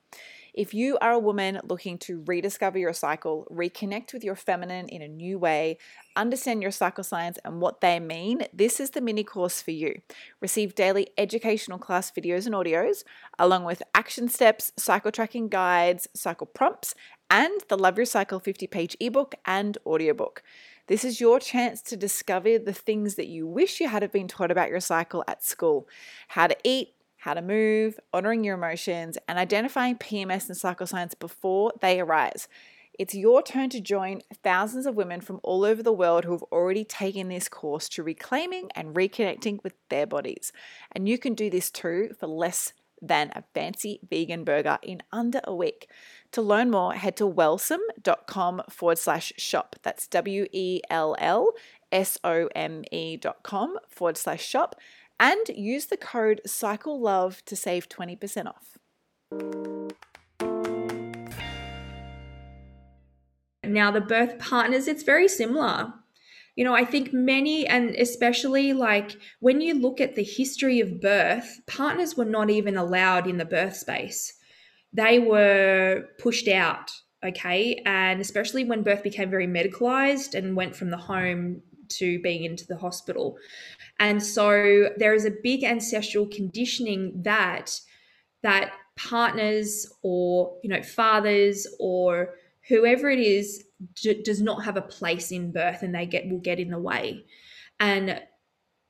[0.59, 5.03] If you are a woman looking to rediscover your cycle, reconnect with your feminine in
[5.03, 5.79] a new way,
[6.17, 10.01] understand your cycle signs and what they mean, this is the mini course for you.
[10.41, 13.05] Receive daily educational class videos and audios,
[13.39, 16.97] along with action steps, cycle tracking guides, cycle prompts,
[17.31, 20.43] and the Love Your Cycle 50 page ebook and audiobook.
[20.89, 24.51] This is your chance to discover the things that you wish you had been taught
[24.51, 25.87] about your cycle at school
[26.29, 31.73] how to eat, how to move, honoring your emotions, and identifying PMS and signs before
[31.81, 32.49] they arise.
[32.99, 36.43] It's your turn to join thousands of women from all over the world who have
[36.45, 40.53] already taken this course to reclaiming and reconnecting with their bodies.
[40.93, 45.41] And you can do this too for less than a fancy vegan burger in under
[45.45, 45.89] a week.
[46.33, 49.77] To learn more, head to wellsome.com forward slash shop.
[49.83, 51.53] That's W E L L
[51.93, 54.75] S O M E dot com forward slash shop
[55.21, 58.79] and use the code CycleLove to save 20% off.
[63.65, 65.93] Now, the birth partners, it's very similar.
[66.57, 71.01] You know, I think many, and especially like when you look at the history of
[71.01, 74.35] birth, partners were not even allowed in the birth space.
[74.93, 76.91] They were pushed out,
[77.25, 77.83] okay?
[77.85, 82.67] And especially when birth became very medicalized and went from the home to being into
[82.67, 83.37] the hospital.
[83.99, 87.81] And so there is a big ancestral conditioning that
[88.43, 92.35] that partners or you know fathers or
[92.69, 93.65] whoever it is
[94.03, 96.79] d- does not have a place in birth and they get will get in the
[96.79, 97.25] way.
[97.81, 98.21] And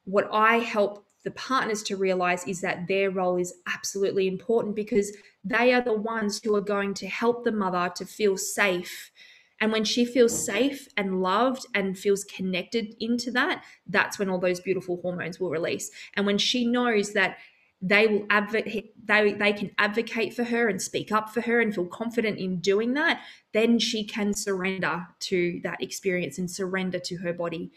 [0.05, 5.15] what I help the partners to realize is that their role is absolutely important because
[5.45, 9.11] they are the ones who are going to help the mother to feel safe
[9.61, 14.39] and when she feels safe and loved and feels connected into that, that's when all
[14.39, 15.91] those beautiful hormones will release.
[16.15, 17.39] And when she knows that
[17.81, 21.75] they will advocate they, they can advocate for her and speak up for her and
[21.75, 27.19] feel confident in doing that then she can surrender to that experience and surrender to
[27.19, 27.71] her body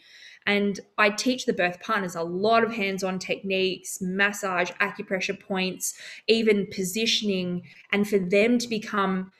[0.44, 5.94] and i teach the birth partners a lot of hands-on techniques massage acupressure points
[6.26, 7.62] even positioning
[7.92, 9.30] and for them to become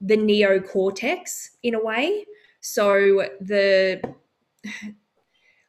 [0.00, 2.26] the neocortex in a way.
[2.60, 4.00] So the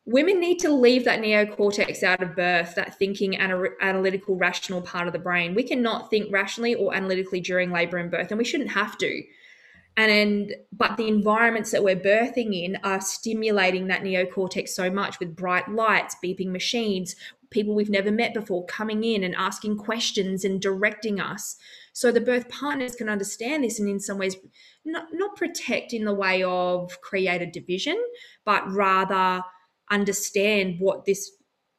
[0.05, 5.07] women need to leave that neocortex out of birth, that thinking and analytical, rational part
[5.07, 5.55] of the brain.
[5.55, 9.23] We cannot think rationally or analytically during labor and birth, and we shouldn't have to.
[9.97, 15.19] And, and but the environments that we're birthing in are stimulating that neocortex so much
[15.19, 17.15] with bright lights, beeping machines,
[17.49, 21.57] people we've never met before coming in and asking questions and directing us.
[21.93, 24.35] So the birth partners can understand this and in some ways
[24.85, 28.01] not, not protect in the way of create a division,
[28.45, 29.43] but rather
[29.89, 31.31] understand what this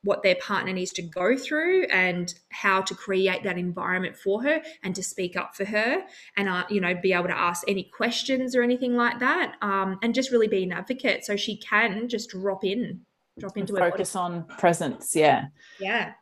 [0.04, 4.60] what their partner needs to go through and how to create that environment for her
[4.82, 6.02] and to speak up for her
[6.36, 9.98] and uh, you know be able to ask any questions or anything like that um,
[10.02, 13.00] and just really be an advocate so she can just drop in
[13.38, 15.46] drop into focus on presence yeah.
[15.78, 16.12] Yeah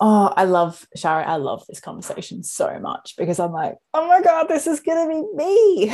[0.00, 4.22] oh i love shari i love this conversation so much because i'm like oh my
[4.22, 5.86] god this is gonna be me.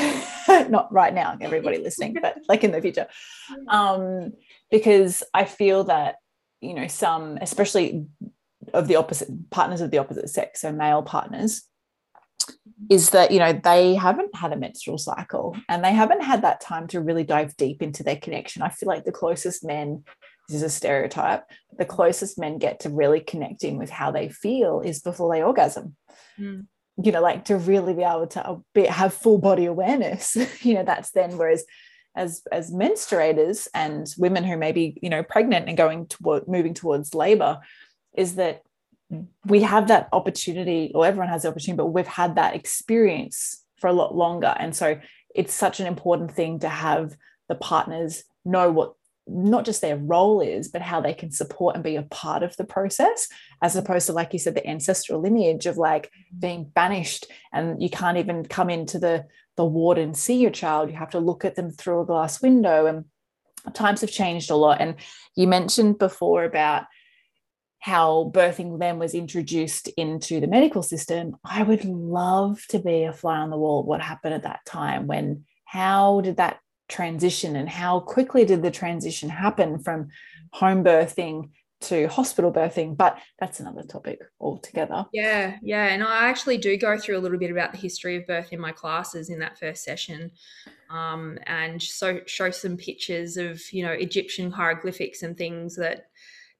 [0.69, 3.07] Not right now everybody listening but like in the future.
[3.69, 4.33] Um
[4.71, 6.17] because i feel that
[6.61, 8.07] you know some especially
[8.73, 11.63] of the opposite partners of the opposite sex so male partners
[12.91, 16.61] is that you know they haven't had a menstrual cycle and they haven't had that
[16.61, 18.63] time to really dive deep into their connection.
[18.63, 20.05] I feel like the closest men
[20.49, 21.45] this is a stereotype.
[21.77, 25.97] The closest men get to really connecting with how they feel is before they orgasm.
[26.39, 26.67] Mm.
[27.03, 30.75] you know like to really be able to uh, be, have full body awareness you
[30.75, 31.65] know that's then whereas
[32.17, 36.75] as as menstruators and women who may be you know pregnant and going toward moving
[36.75, 37.61] towards labor
[38.17, 38.63] is that
[39.45, 43.89] we have that opportunity or everyone has the opportunity but we've had that experience for
[43.89, 44.55] a lot longer.
[44.59, 44.99] And so
[45.35, 47.19] it's such an important thing to have
[47.51, 48.95] the partners know what
[49.27, 52.57] not just their role is, but how they can support and be a part of
[52.57, 53.29] the process,
[53.63, 56.41] as opposed to, like you said, the ancestral lineage of like mm.
[56.41, 60.91] being banished and you can't even come into the the ward and see your child.
[60.91, 62.87] You have to look at them through a glass window.
[62.87, 63.05] And
[63.75, 64.81] times have changed a lot.
[64.81, 64.97] And
[65.37, 66.85] you mentioned before about
[67.79, 71.37] how birthing them was introduced into the medical system.
[71.45, 73.83] I would love to be a fly on the wall.
[73.85, 75.07] What happened at that time?
[75.07, 76.59] When how did that
[76.89, 80.09] transition and how quickly did the transition happen from
[80.53, 85.05] home birthing to hospital birthing but that's another topic altogether.
[85.13, 88.27] Yeah yeah and i actually do go through a little bit about the history of
[88.27, 90.31] birth in my classes in that first session
[90.91, 96.07] um, and so show some pictures of you know egyptian hieroglyphics and things that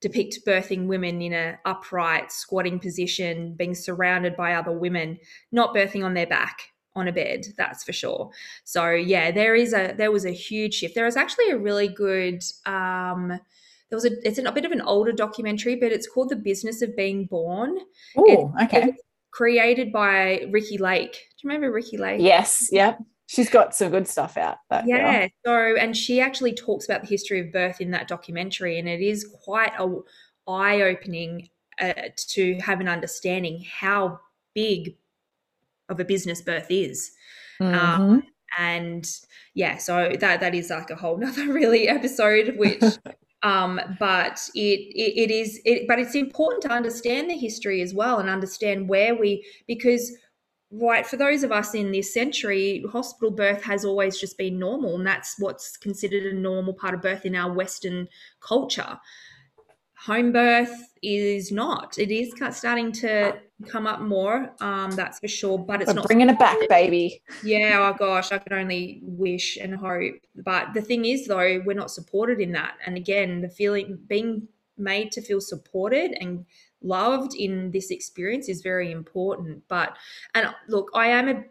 [0.01, 5.17] depict birthing women in a upright squatting position being surrounded by other women
[5.51, 8.29] not birthing on their back on a bed that's for sure.
[8.63, 10.95] So yeah there is a there was a huge shift.
[10.95, 13.39] There was actually a really good um
[13.89, 16.81] there was a it's a bit of an older documentary but it's called the business
[16.81, 17.77] of being born.
[18.17, 18.93] Oh okay.
[19.31, 21.11] created by Ricki Lake.
[21.13, 22.21] Do you remember Ricki Lake?
[22.21, 22.99] Yes yep.
[23.27, 25.27] She's got some good stuff out yeah.
[25.45, 25.75] Girl.
[25.75, 29.01] so and she actually talks about the history of birth in that documentary and it
[29.01, 29.87] is quite a
[30.47, 34.19] eye-opening uh, to have an understanding how
[34.53, 34.95] big
[35.89, 37.11] of a business birth is.
[37.59, 38.01] Um, mm-hmm.
[38.03, 38.23] Um,
[38.57, 39.11] and
[39.53, 42.83] yeah, so that that is like a whole nother really episode, which
[43.43, 47.93] um, but it, it, it is it, but it's important to understand the history as
[47.93, 50.11] well and understand where we because
[50.71, 54.95] right for those of us in this century hospital birth has always just been normal
[54.95, 58.09] and that's what's considered a normal part of birth in our western
[58.41, 58.99] culture
[60.05, 61.97] home birth is not.
[61.97, 63.37] It is starting to
[63.67, 64.51] come up more.
[64.59, 65.57] Um, that's for sure.
[65.57, 67.21] But it's We're not bringing it back, baby.
[67.43, 67.91] Yeah.
[67.93, 70.15] Oh gosh, I can only wish and hope.
[70.35, 72.77] But the thing is, though, we're not supported in that.
[72.85, 74.47] And again, the feeling being
[74.77, 76.45] made to feel supported and
[76.81, 79.63] loved in this experience is very important.
[79.67, 79.97] But
[80.33, 81.43] and look, I am a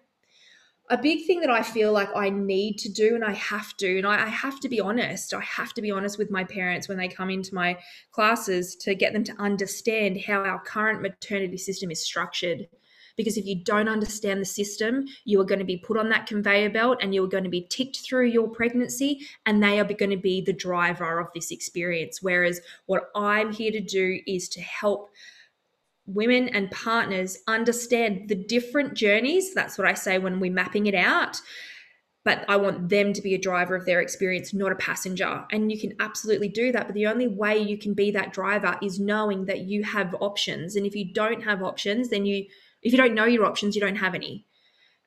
[0.90, 3.98] a big thing that I feel like I need to do and I have to,
[3.98, 5.32] and I, I, have to be honest.
[5.32, 7.78] I have to be honest with my parents when they come into my
[8.12, 12.68] classes to get them to understand how our current maternity system is structured.
[13.16, 16.26] Because if you don't understand the system, you are going to be put on that
[16.26, 19.84] conveyor belt and you are going to be ticked through your pregnancy, and they are
[19.84, 22.20] going to be the driver of this experience.
[22.20, 25.10] Whereas what I'm here to do is to help
[26.06, 29.54] women and partners understand the different journeys.
[29.54, 31.40] That's what I say when we're mapping it out.
[32.24, 35.44] But I want them to be a driver of their experience, not a passenger.
[35.52, 36.86] And you can absolutely do that.
[36.86, 40.74] But the only way you can be that driver is knowing that you have options.
[40.74, 42.46] And if you don't have options, then you,
[42.82, 44.46] if you don't know your options, you don't have any.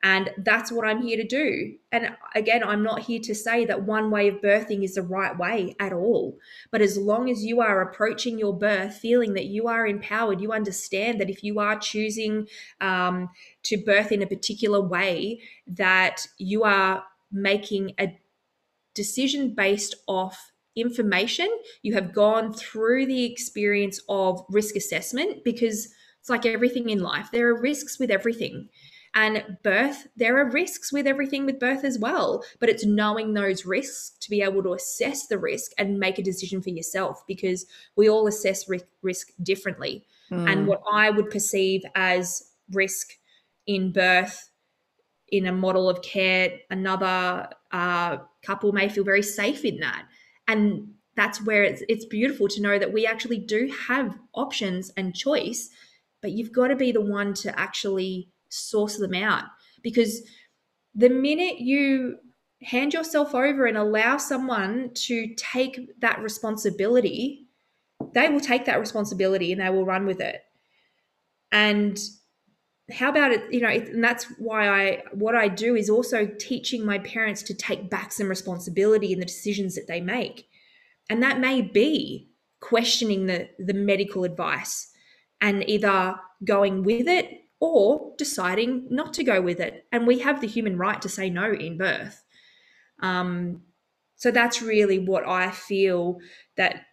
[0.04, 1.74] And that's what I'm here to do.
[1.92, 5.38] And again, I'm not here to say that one way of birthing is the right
[5.38, 6.38] way at all.
[6.72, 10.52] But as long as you are approaching your birth feeling that you are empowered, you
[10.52, 12.48] understand that if you are choosing
[12.80, 13.30] um,
[13.64, 18.20] to birth in a particular way, that you are making a
[18.94, 21.50] decision based off information.
[21.82, 27.30] You have gone through the experience of risk assessment because it's like everything in life,
[27.32, 28.70] there are risks with everything.
[29.18, 32.44] And birth, there are risks with everything with birth as well.
[32.60, 36.24] But it's knowing those risks to be able to assess the risk and make a
[36.24, 37.66] decision for yourself because
[37.96, 38.70] we all assess
[39.02, 40.06] risk differently.
[40.30, 40.52] Mm.
[40.52, 43.14] And what I would perceive as risk
[43.66, 44.52] in birth
[45.30, 50.06] in a model of care, another uh, couple may feel very safe in that.
[50.48, 55.16] And that's where it's, it's beautiful to know that we actually do have options and
[55.16, 55.72] choice,
[56.22, 59.44] but you've got to be the one to actually source them out
[59.84, 60.22] because
[60.96, 62.18] the minute you
[62.64, 67.48] hand yourself over and allow someone to take that responsibility,
[68.14, 70.42] they will take that responsibility and they will run with it.
[71.52, 72.00] And
[72.92, 73.52] how about it?
[73.52, 77.54] You know, and that's why I what I do is also teaching my parents to
[77.54, 80.48] take back some responsibility in the decisions that they make,
[81.10, 82.30] and that may be
[82.60, 84.90] questioning the the medical advice
[85.42, 89.86] and either going with it or deciding not to go with it.
[89.92, 92.24] And we have the human right to say no in birth.
[93.02, 93.62] Um,
[94.16, 96.20] so that's really what I feel
[96.56, 96.84] that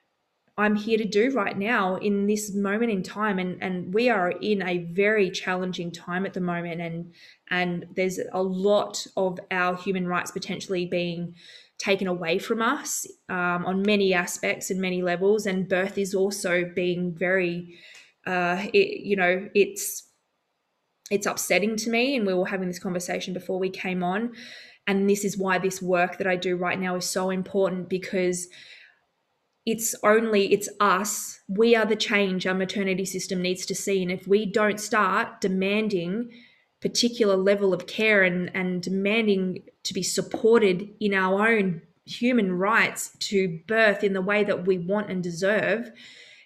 [0.57, 3.39] I'm here to do right now in this moment in time.
[3.39, 6.81] And, and we are in a very challenging time at the moment.
[6.81, 7.13] And,
[7.51, 11.35] and there's a lot of our human rights potentially being
[11.79, 15.45] taken away from us um, on many aspects and many levels.
[15.45, 17.75] And birth is also being very,
[18.25, 20.04] uh, it, you know, it's
[21.11, 22.17] it's upsetting to me.
[22.17, 24.33] And we were having this conversation before we came on.
[24.87, 28.49] And this is why this work that I do right now is so important because
[29.67, 34.13] it's only it's us we are the change our maternity system needs to see and
[34.13, 36.31] if we don't start demanding
[36.81, 43.17] particular level of care and and demanding to be supported in our own human rights
[43.19, 45.91] to birth in the way that we want and deserve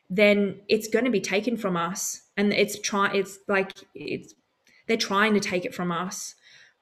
[0.08, 4.34] then it's going to be taken from us and it's try it's like it's
[4.88, 6.34] they're trying to take it from us.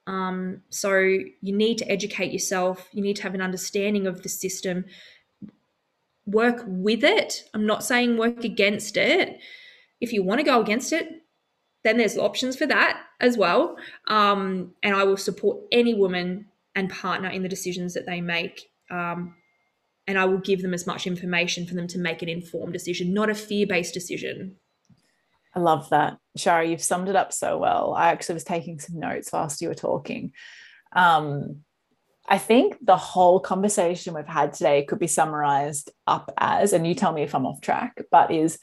[0.07, 2.89] Um, so you need to educate yourself.
[2.93, 4.85] You need to have an understanding of the system.
[6.25, 7.45] Work with it.
[7.53, 9.39] I'm not saying work against it.
[10.01, 11.23] If you want to go against it,
[11.83, 13.77] then there's options for that as well.
[14.09, 18.71] Um, and I will support any woman and partner in the decisions that they make.
[18.91, 19.35] Um,
[20.07, 23.13] and I will give them as much information for them to make an informed decision,
[23.13, 24.57] not a fear based decision.
[25.57, 26.19] I love that.
[26.37, 27.95] Shari, you've summed it up so well.
[27.95, 30.33] I actually was taking some notes whilst you were talking.
[30.95, 31.63] Um,
[32.29, 36.95] I think the whole conversation we've had today could be summarized up as, and you
[36.95, 38.59] tell me if I'm off track, but is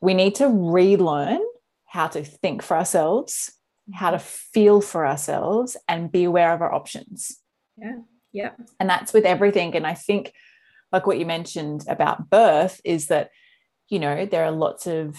[0.00, 1.40] we need to relearn
[1.84, 3.52] how to think for ourselves,
[3.94, 7.38] how to feel for ourselves, and be aware of our options.
[7.76, 7.98] Yeah.
[8.32, 8.50] Yeah.
[8.80, 9.76] And that's with everything.
[9.76, 10.32] And I think,
[10.90, 13.30] like what you mentioned about birth, is that,
[13.88, 15.16] you know, there are lots of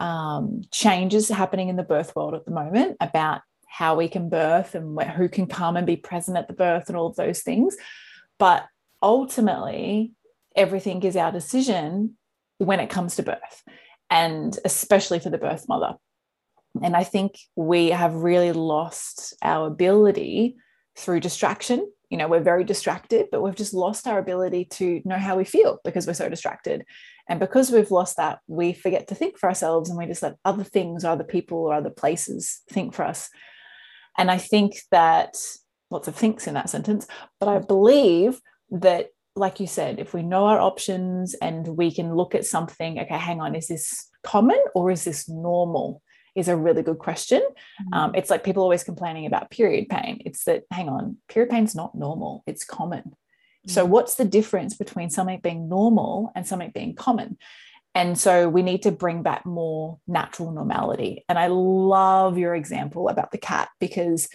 [0.00, 4.74] um, changes happening in the birth world at the moment about how we can birth
[4.74, 7.76] and who can come and be present at the birth and all of those things.
[8.38, 8.66] But
[9.02, 10.12] ultimately,
[10.54, 12.16] everything is our decision
[12.58, 13.62] when it comes to birth,
[14.08, 15.96] and especially for the birth mother.
[16.82, 20.56] And I think we have really lost our ability
[20.96, 21.90] through distraction.
[22.10, 25.44] You know, we're very distracted, but we've just lost our ability to know how we
[25.44, 26.84] feel because we're so distracted.
[27.28, 30.36] And because we've lost that, we forget to think for ourselves and we just let
[30.44, 33.28] other things or other people or other places think for us.
[34.16, 35.36] And I think that
[35.90, 37.06] lots of thinks in that sentence,
[37.40, 42.14] but I believe that, like you said, if we know our options and we can
[42.14, 46.02] look at something, okay, hang on, is this common or is this normal?
[46.34, 47.40] Is a really good question.
[47.40, 47.94] Mm-hmm.
[47.94, 50.20] Um, it's like people always complaining about period pain.
[50.26, 53.14] It's that, hang on, period pain's not normal, it's common.
[53.66, 53.88] So, mm.
[53.88, 57.38] what's the difference between something being normal and something being common?
[57.94, 61.24] And so we need to bring back more natural normality.
[61.30, 64.28] And I love your example about the cat because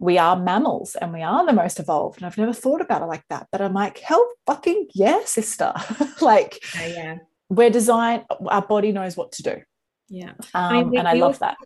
[0.00, 2.18] we are mammals and we are the most evolved.
[2.18, 3.46] And I've never thought about it like that.
[3.52, 5.72] But I'm like, hell fucking yeah, sister.
[6.20, 7.18] like, oh, yeah.
[7.48, 9.62] we're designed, our body knows what to do.
[10.08, 10.32] Yeah.
[10.32, 11.56] Um, I mean, and I love that.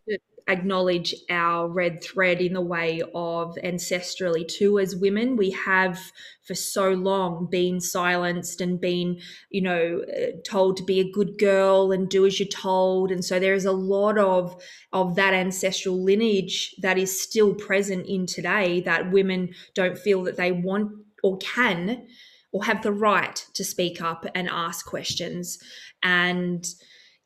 [0.48, 5.36] Acknowledge our red thread in the way of ancestrally too as women.
[5.36, 6.00] We have
[6.42, 9.20] for so long been silenced and been
[9.50, 13.12] you know uh, told to be a good girl and do as you're told.
[13.12, 14.60] And so there is a lot of
[14.92, 20.36] of that ancestral lineage that is still present in today that women don't feel that
[20.36, 20.92] they want
[21.22, 22.06] or can
[22.52, 25.58] or have the right to speak up and ask questions.
[26.02, 26.64] And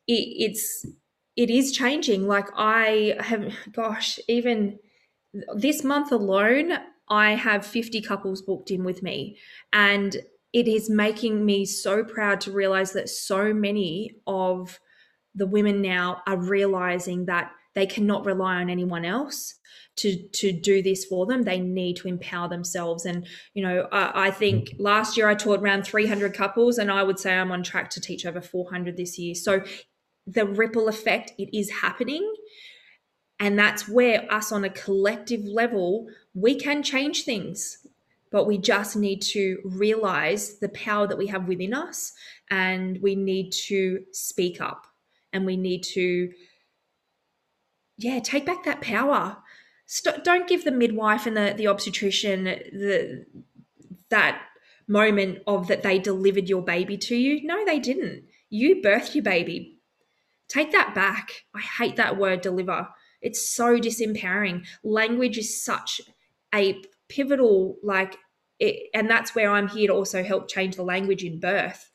[0.07, 0.85] it, it's
[1.35, 2.27] it is changing.
[2.27, 4.79] Like i have gosh even
[5.55, 6.73] this month alone
[7.09, 9.37] i have 50 couples booked in with me.
[9.71, 10.15] And
[10.53, 14.79] it is making me so proud to realize that so many of
[15.33, 19.55] the women now are realizing that they cannot rely on anyone else
[19.95, 21.43] to to do this for them.
[21.43, 23.05] They need to empower themselves.
[23.05, 24.75] And you know I, I, think mm.
[24.79, 28.01] last year i taught around 300 couples and i would say i'm on track to
[28.01, 29.35] teach over 400 this year.
[29.35, 29.63] So
[30.25, 32.33] the ripple effect it is happening
[33.39, 37.85] and that's where us on a collective level we can change things
[38.31, 42.13] but we just need to realize the power that we have within us
[42.49, 44.87] and we need to speak up
[45.31, 46.31] and we need to
[47.97, 49.37] yeah take back that power
[49.85, 53.25] St- don't give the midwife and the, the obstetrician the
[54.09, 54.41] that
[54.87, 57.45] moment of that they delivered your baby to you.
[57.45, 58.25] No, they didn't.
[58.49, 59.72] You birthed your baby.
[60.53, 61.45] Take that back.
[61.55, 62.87] I hate that word deliver.
[63.21, 64.65] It's so disempowering.
[64.83, 65.99] Language is such
[66.53, 68.17] a pivotal like
[68.59, 71.89] it, and that's where I'm here to also help change the language in birth.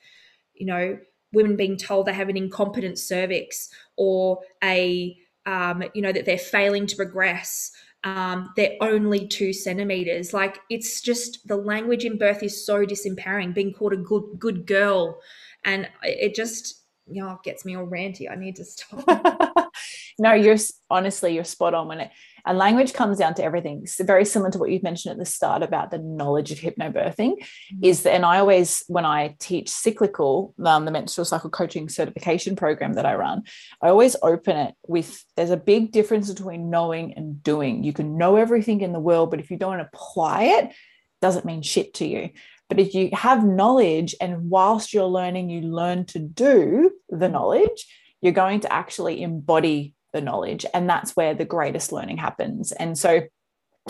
[0.55, 0.99] You know,
[1.33, 6.37] women being told they have an incompetent cervix or a um, you know that they're
[6.39, 7.71] failing to progress
[8.05, 10.33] um, they're only two centimeters.
[10.33, 13.55] Like it's just the language in birth is so disempowering.
[13.55, 15.21] Being called a good good girl,
[15.65, 16.78] and it just
[17.11, 18.31] you know gets me all ranty.
[18.31, 19.73] I need to stop.
[20.19, 20.57] no, you're
[20.91, 22.11] honestly you're spot on when it
[22.49, 23.81] and language comes down to everything.
[23.83, 27.33] It's very similar to what you've mentioned at the start about the knowledge of hypnobirthing.
[27.37, 27.85] Mm-hmm.
[27.85, 32.57] Is that, and I always, when I teach cyclical, um, the menstrual cycle coaching certification
[32.57, 33.43] program that I run,
[33.83, 37.85] I always open it with there's a big difference between knowing and doing.
[37.85, 40.73] You can know everything in the world, but if you don't apply it,
[41.21, 42.31] doesn't mean shit to you.
[42.69, 47.33] But if you have knowledge and whilst you're learning, you learn to do the mm-hmm.
[47.33, 47.87] knowledge,
[48.21, 50.67] you're going to actually embody the knowledge.
[50.75, 52.73] And that's where the greatest learning happens.
[52.73, 53.23] And so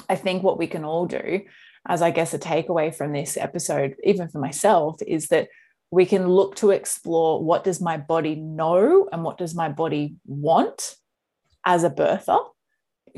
[0.08, 1.42] I think what we can all do,
[1.86, 5.48] as I guess a takeaway from this episode, even for myself, is that
[5.90, 10.16] we can look to explore what does my body know and what does my body
[10.26, 10.96] want
[11.64, 12.40] as a birther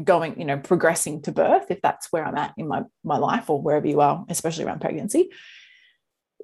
[0.03, 3.49] going you know progressing to birth if that's where i'm at in my my life
[3.51, 5.31] or wherever you are especially around pregnancy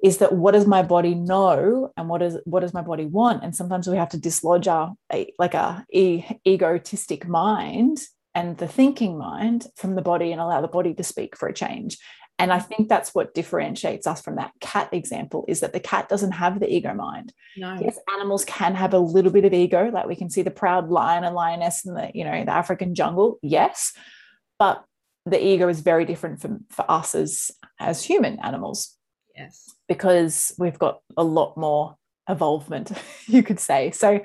[0.03, 3.43] is that what does my body know and what is what does my body want?
[3.43, 4.93] And sometimes we have to dislodge our
[5.39, 8.01] like a e- egotistic mind
[8.35, 11.53] and the thinking mind from the body and allow the body to speak for a
[11.53, 11.97] change
[12.39, 16.09] and i think that's what differentiates us from that cat example is that the cat
[16.09, 17.77] doesn't have the ego mind no.
[17.81, 20.89] yes animals can have a little bit of ego like we can see the proud
[20.89, 23.93] lion and lioness in the you know the african jungle yes
[24.59, 24.83] but
[25.25, 28.95] the ego is very different from for us as as human animals
[29.35, 31.95] yes because we've got a lot more
[32.27, 32.91] involvement,
[33.27, 33.91] you could say.
[33.91, 34.21] So,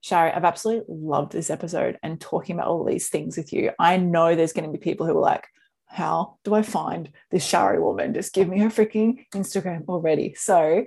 [0.00, 3.72] Shari, I've absolutely loved this episode and talking about all these things with you.
[3.78, 5.46] I know there's going to be people who are like,
[5.88, 8.14] how do I find this Shari woman?
[8.14, 10.34] Just give me her freaking Instagram already.
[10.34, 10.86] So,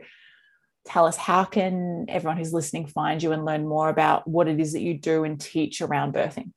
[0.86, 4.60] tell us how can everyone who's listening find you and learn more about what it
[4.60, 6.52] is that you do and teach around birthing?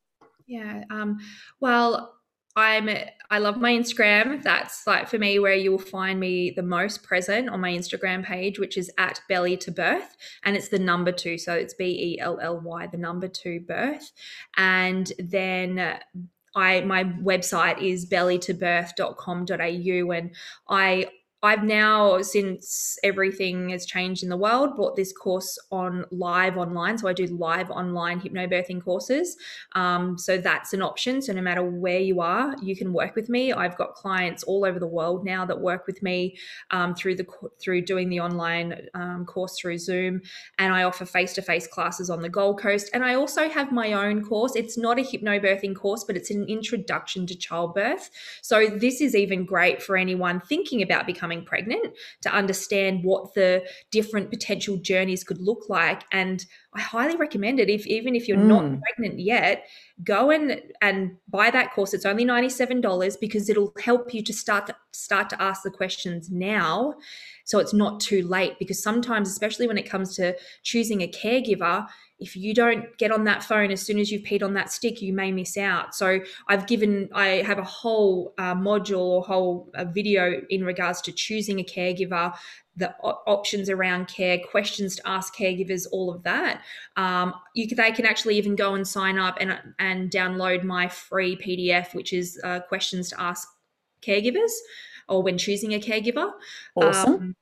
[0.46, 0.84] Yeah.
[0.90, 1.18] Um,
[1.60, 2.14] well,
[2.56, 2.88] I'm
[3.30, 4.42] I love my Instagram.
[4.42, 8.24] That's like for me where you will find me the most present on my Instagram
[8.24, 11.84] page, which is at belly to birth, and it's the number two, so it's B
[11.84, 14.10] E L L Y, the number two birth,
[14.56, 15.98] and then.
[16.54, 20.30] I my website is bellytobirth.com.au and
[20.68, 21.08] I
[21.44, 26.96] I've now, since everything has changed in the world, brought this course on live online.
[26.96, 29.36] So I do live online hypnobirthing courses.
[29.74, 31.20] Um, so that's an option.
[31.20, 33.52] So no matter where you are, you can work with me.
[33.52, 36.38] I've got clients all over the world now that work with me
[36.70, 37.26] um, through the
[37.60, 40.22] through doing the online um, course through Zoom,
[40.58, 42.88] and I offer face to face classes on the Gold Coast.
[42.94, 44.56] And I also have my own course.
[44.56, 48.10] It's not a hypnobirthing course, but it's an introduction to childbirth.
[48.40, 53.34] So this is even great for anyone thinking about becoming becoming pregnant to understand what
[53.34, 56.04] the different potential journeys could look like.
[56.12, 56.44] And
[56.76, 57.70] I highly recommend it.
[57.70, 58.46] If even if you're mm.
[58.46, 59.66] not pregnant yet,
[60.02, 61.94] go and and buy that course.
[61.94, 65.62] It's only ninety seven dollars because it'll help you to start to start to ask
[65.62, 66.94] the questions now,
[67.44, 68.58] so it's not too late.
[68.58, 71.86] Because sometimes, especially when it comes to choosing a caregiver,
[72.18, 75.02] if you don't get on that phone as soon as you've peed on that stick,
[75.02, 75.94] you may miss out.
[75.94, 81.02] So I've given, I have a whole uh, module or whole uh, video in regards
[81.02, 82.32] to choosing a caregiver,
[82.76, 86.62] the options around care, questions to ask caregivers, all of that.
[86.96, 91.36] Um, you they can actually even go and sign up and and download my free
[91.36, 93.48] PDF, which is uh, questions to ask
[94.02, 94.52] caregivers
[95.08, 96.32] or when choosing a caregiver.
[96.76, 97.14] Awesome.
[97.14, 97.36] Um,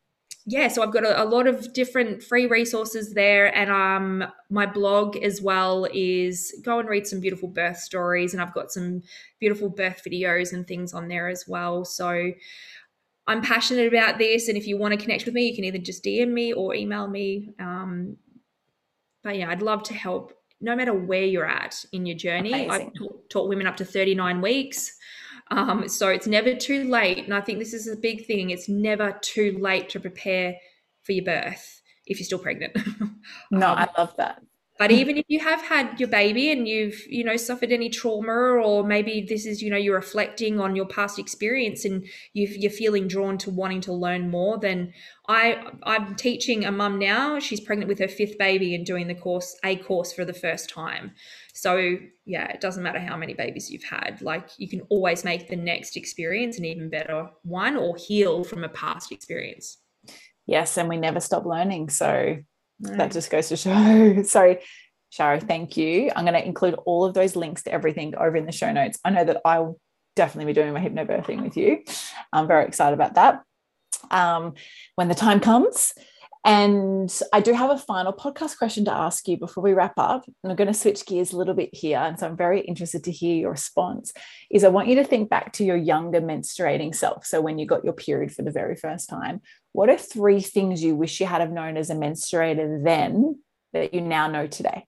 [0.45, 4.66] yeah, so I've got a, a, lot of different free resources there, and um, my
[4.66, 9.03] blog as well is go and read some beautiful birth stories, and I've got some
[9.39, 11.85] beautiful birth videos and things on there as well.
[11.85, 12.33] So
[13.27, 15.79] I'm passionate about this, and if you want to connect with me, you can either
[15.79, 17.51] just DM me or email me.
[17.59, 18.16] Um,
[19.23, 22.53] but yeah, I'd love to help no matter where you're at in your journey.
[22.53, 22.70] Amazing.
[22.70, 24.97] I've taught, taught women up to 39 weeks.
[25.51, 27.18] Um, so it's never too late.
[27.18, 28.51] And I think this is a big thing.
[28.51, 30.57] It's never too late to prepare
[31.03, 32.77] for your birth if you're still pregnant.
[33.51, 34.43] no, um, I love that.
[34.83, 34.95] But mm.
[34.95, 38.83] even if you have had your baby and you've, you know, suffered any trauma, or
[38.83, 43.07] maybe this is, you know, you're reflecting on your past experience and you are feeling
[43.07, 44.93] drawn to wanting to learn more, then
[45.28, 47.39] I I'm teaching a mum now.
[47.39, 50.68] She's pregnant with her fifth baby and doing the course a course for the first
[50.68, 51.12] time.
[51.55, 54.20] So yeah, it doesn't matter how many babies you've had.
[54.20, 58.64] Like you can always make the next experience an even better one, or heal from
[58.64, 59.78] a past experience.
[60.47, 61.91] Yes, and we never stop learning.
[61.91, 62.39] So
[62.83, 64.22] that just goes to show.
[64.24, 64.59] Sorry,
[65.11, 66.11] Shari, thank you.
[66.14, 68.99] I'm going to include all of those links to everything over in the show notes.
[69.05, 69.78] I know that I'll
[70.16, 71.85] definitely be doing my hypnobirthing with you.
[72.33, 73.43] I'm very excited about that.
[74.11, 74.55] Um,
[74.97, 75.95] when the time comes.
[76.45, 80.24] And I do have a final podcast question to ask you before we wrap up.
[80.43, 81.99] And I'm going to switch gears a little bit here.
[81.99, 84.12] And so I'm very interested to hear your response.
[84.51, 87.24] Is I want you to think back to your younger menstruating self.
[87.24, 89.40] So when you got your period for the very first time,
[89.70, 93.40] what are three things you wish you had have known as a menstruator then
[93.72, 94.86] that you now know today?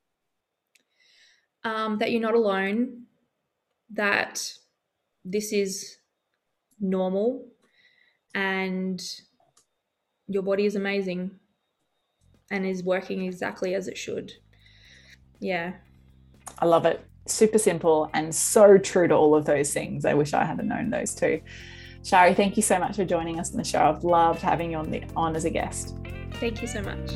[1.62, 3.04] Um, that you're not alone,
[3.92, 4.52] that
[5.24, 5.98] this is
[6.80, 7.46] normal,
[8.34, 9.02] and
[10.26, 11.38] your body is amazing
[12.50, 14.32] and is working exactly as it should.
[15.40, 15.74] Yeah.
[16.58, 17.04] I love it.
[17.26, 20.04] Super simple and so true to all of those things.
[20.04, 21.40] I wish I had known those too.
[22.04, 23.80] Shari, thank you so much for joining us on the show.
[23.80, 25.96] I've loved having you on the on as a guest.
[26.34, 27.10] Thank you so much.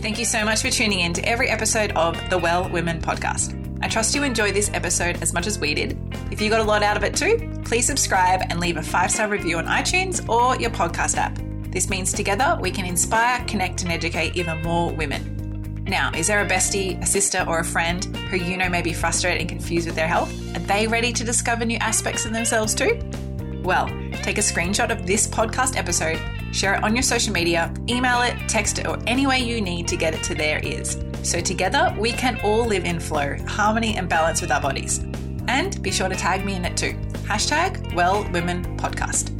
[0.00, 3.60] Thank you so much for tuning in to every episode of the Well Woman podcast.
[3.82, 5.98] I trust you enjoyed this episode as much as we did.
[6.30, 9.10] If you got a lot out of it too, please subscribe and leave a five
[9.10, 11.38] star review on iTunes or your podcast app.
[11.74, 15.82] This means together we can inspire, connect, and educate even more women.
[15.88, 18.92] Now, is there a bestie, a sister, or a friend who you know may be
[18.92, 20.32] frustrated and confused with their health?
[20.56, 23.00] Are they ready to discover new aspects of themselves too?
[23.64, 23.88] Well,
[24.22, 26.20] take a screenshot of this podcast episode,
[26.52, 29.88] share it on your social media, email it, text it, or any way you need
[29.88, 30.96] to get it to their ears.
[31.24, 35.00] So together we can all live in flow, harmony, and balance with our bodies.
[35.48, 36.92] And be sure to tag me in it too.
[37.24, 39.33] Hashtag Well Woman Podcast.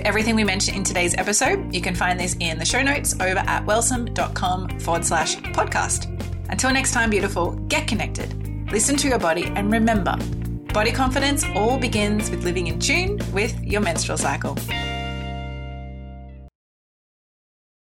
[0.00, 3.12] For everything we mentioned in today's episode, you can find this in the show notes
[3.20, 6.08] over at wellsome.com forward slash podcast.
[6.48, 10.16] Until next time, beautiful, get connected, listen to your body, and remember
[10.72, 14.56] Body confidence all begins with living in tune with your menstrual cycle.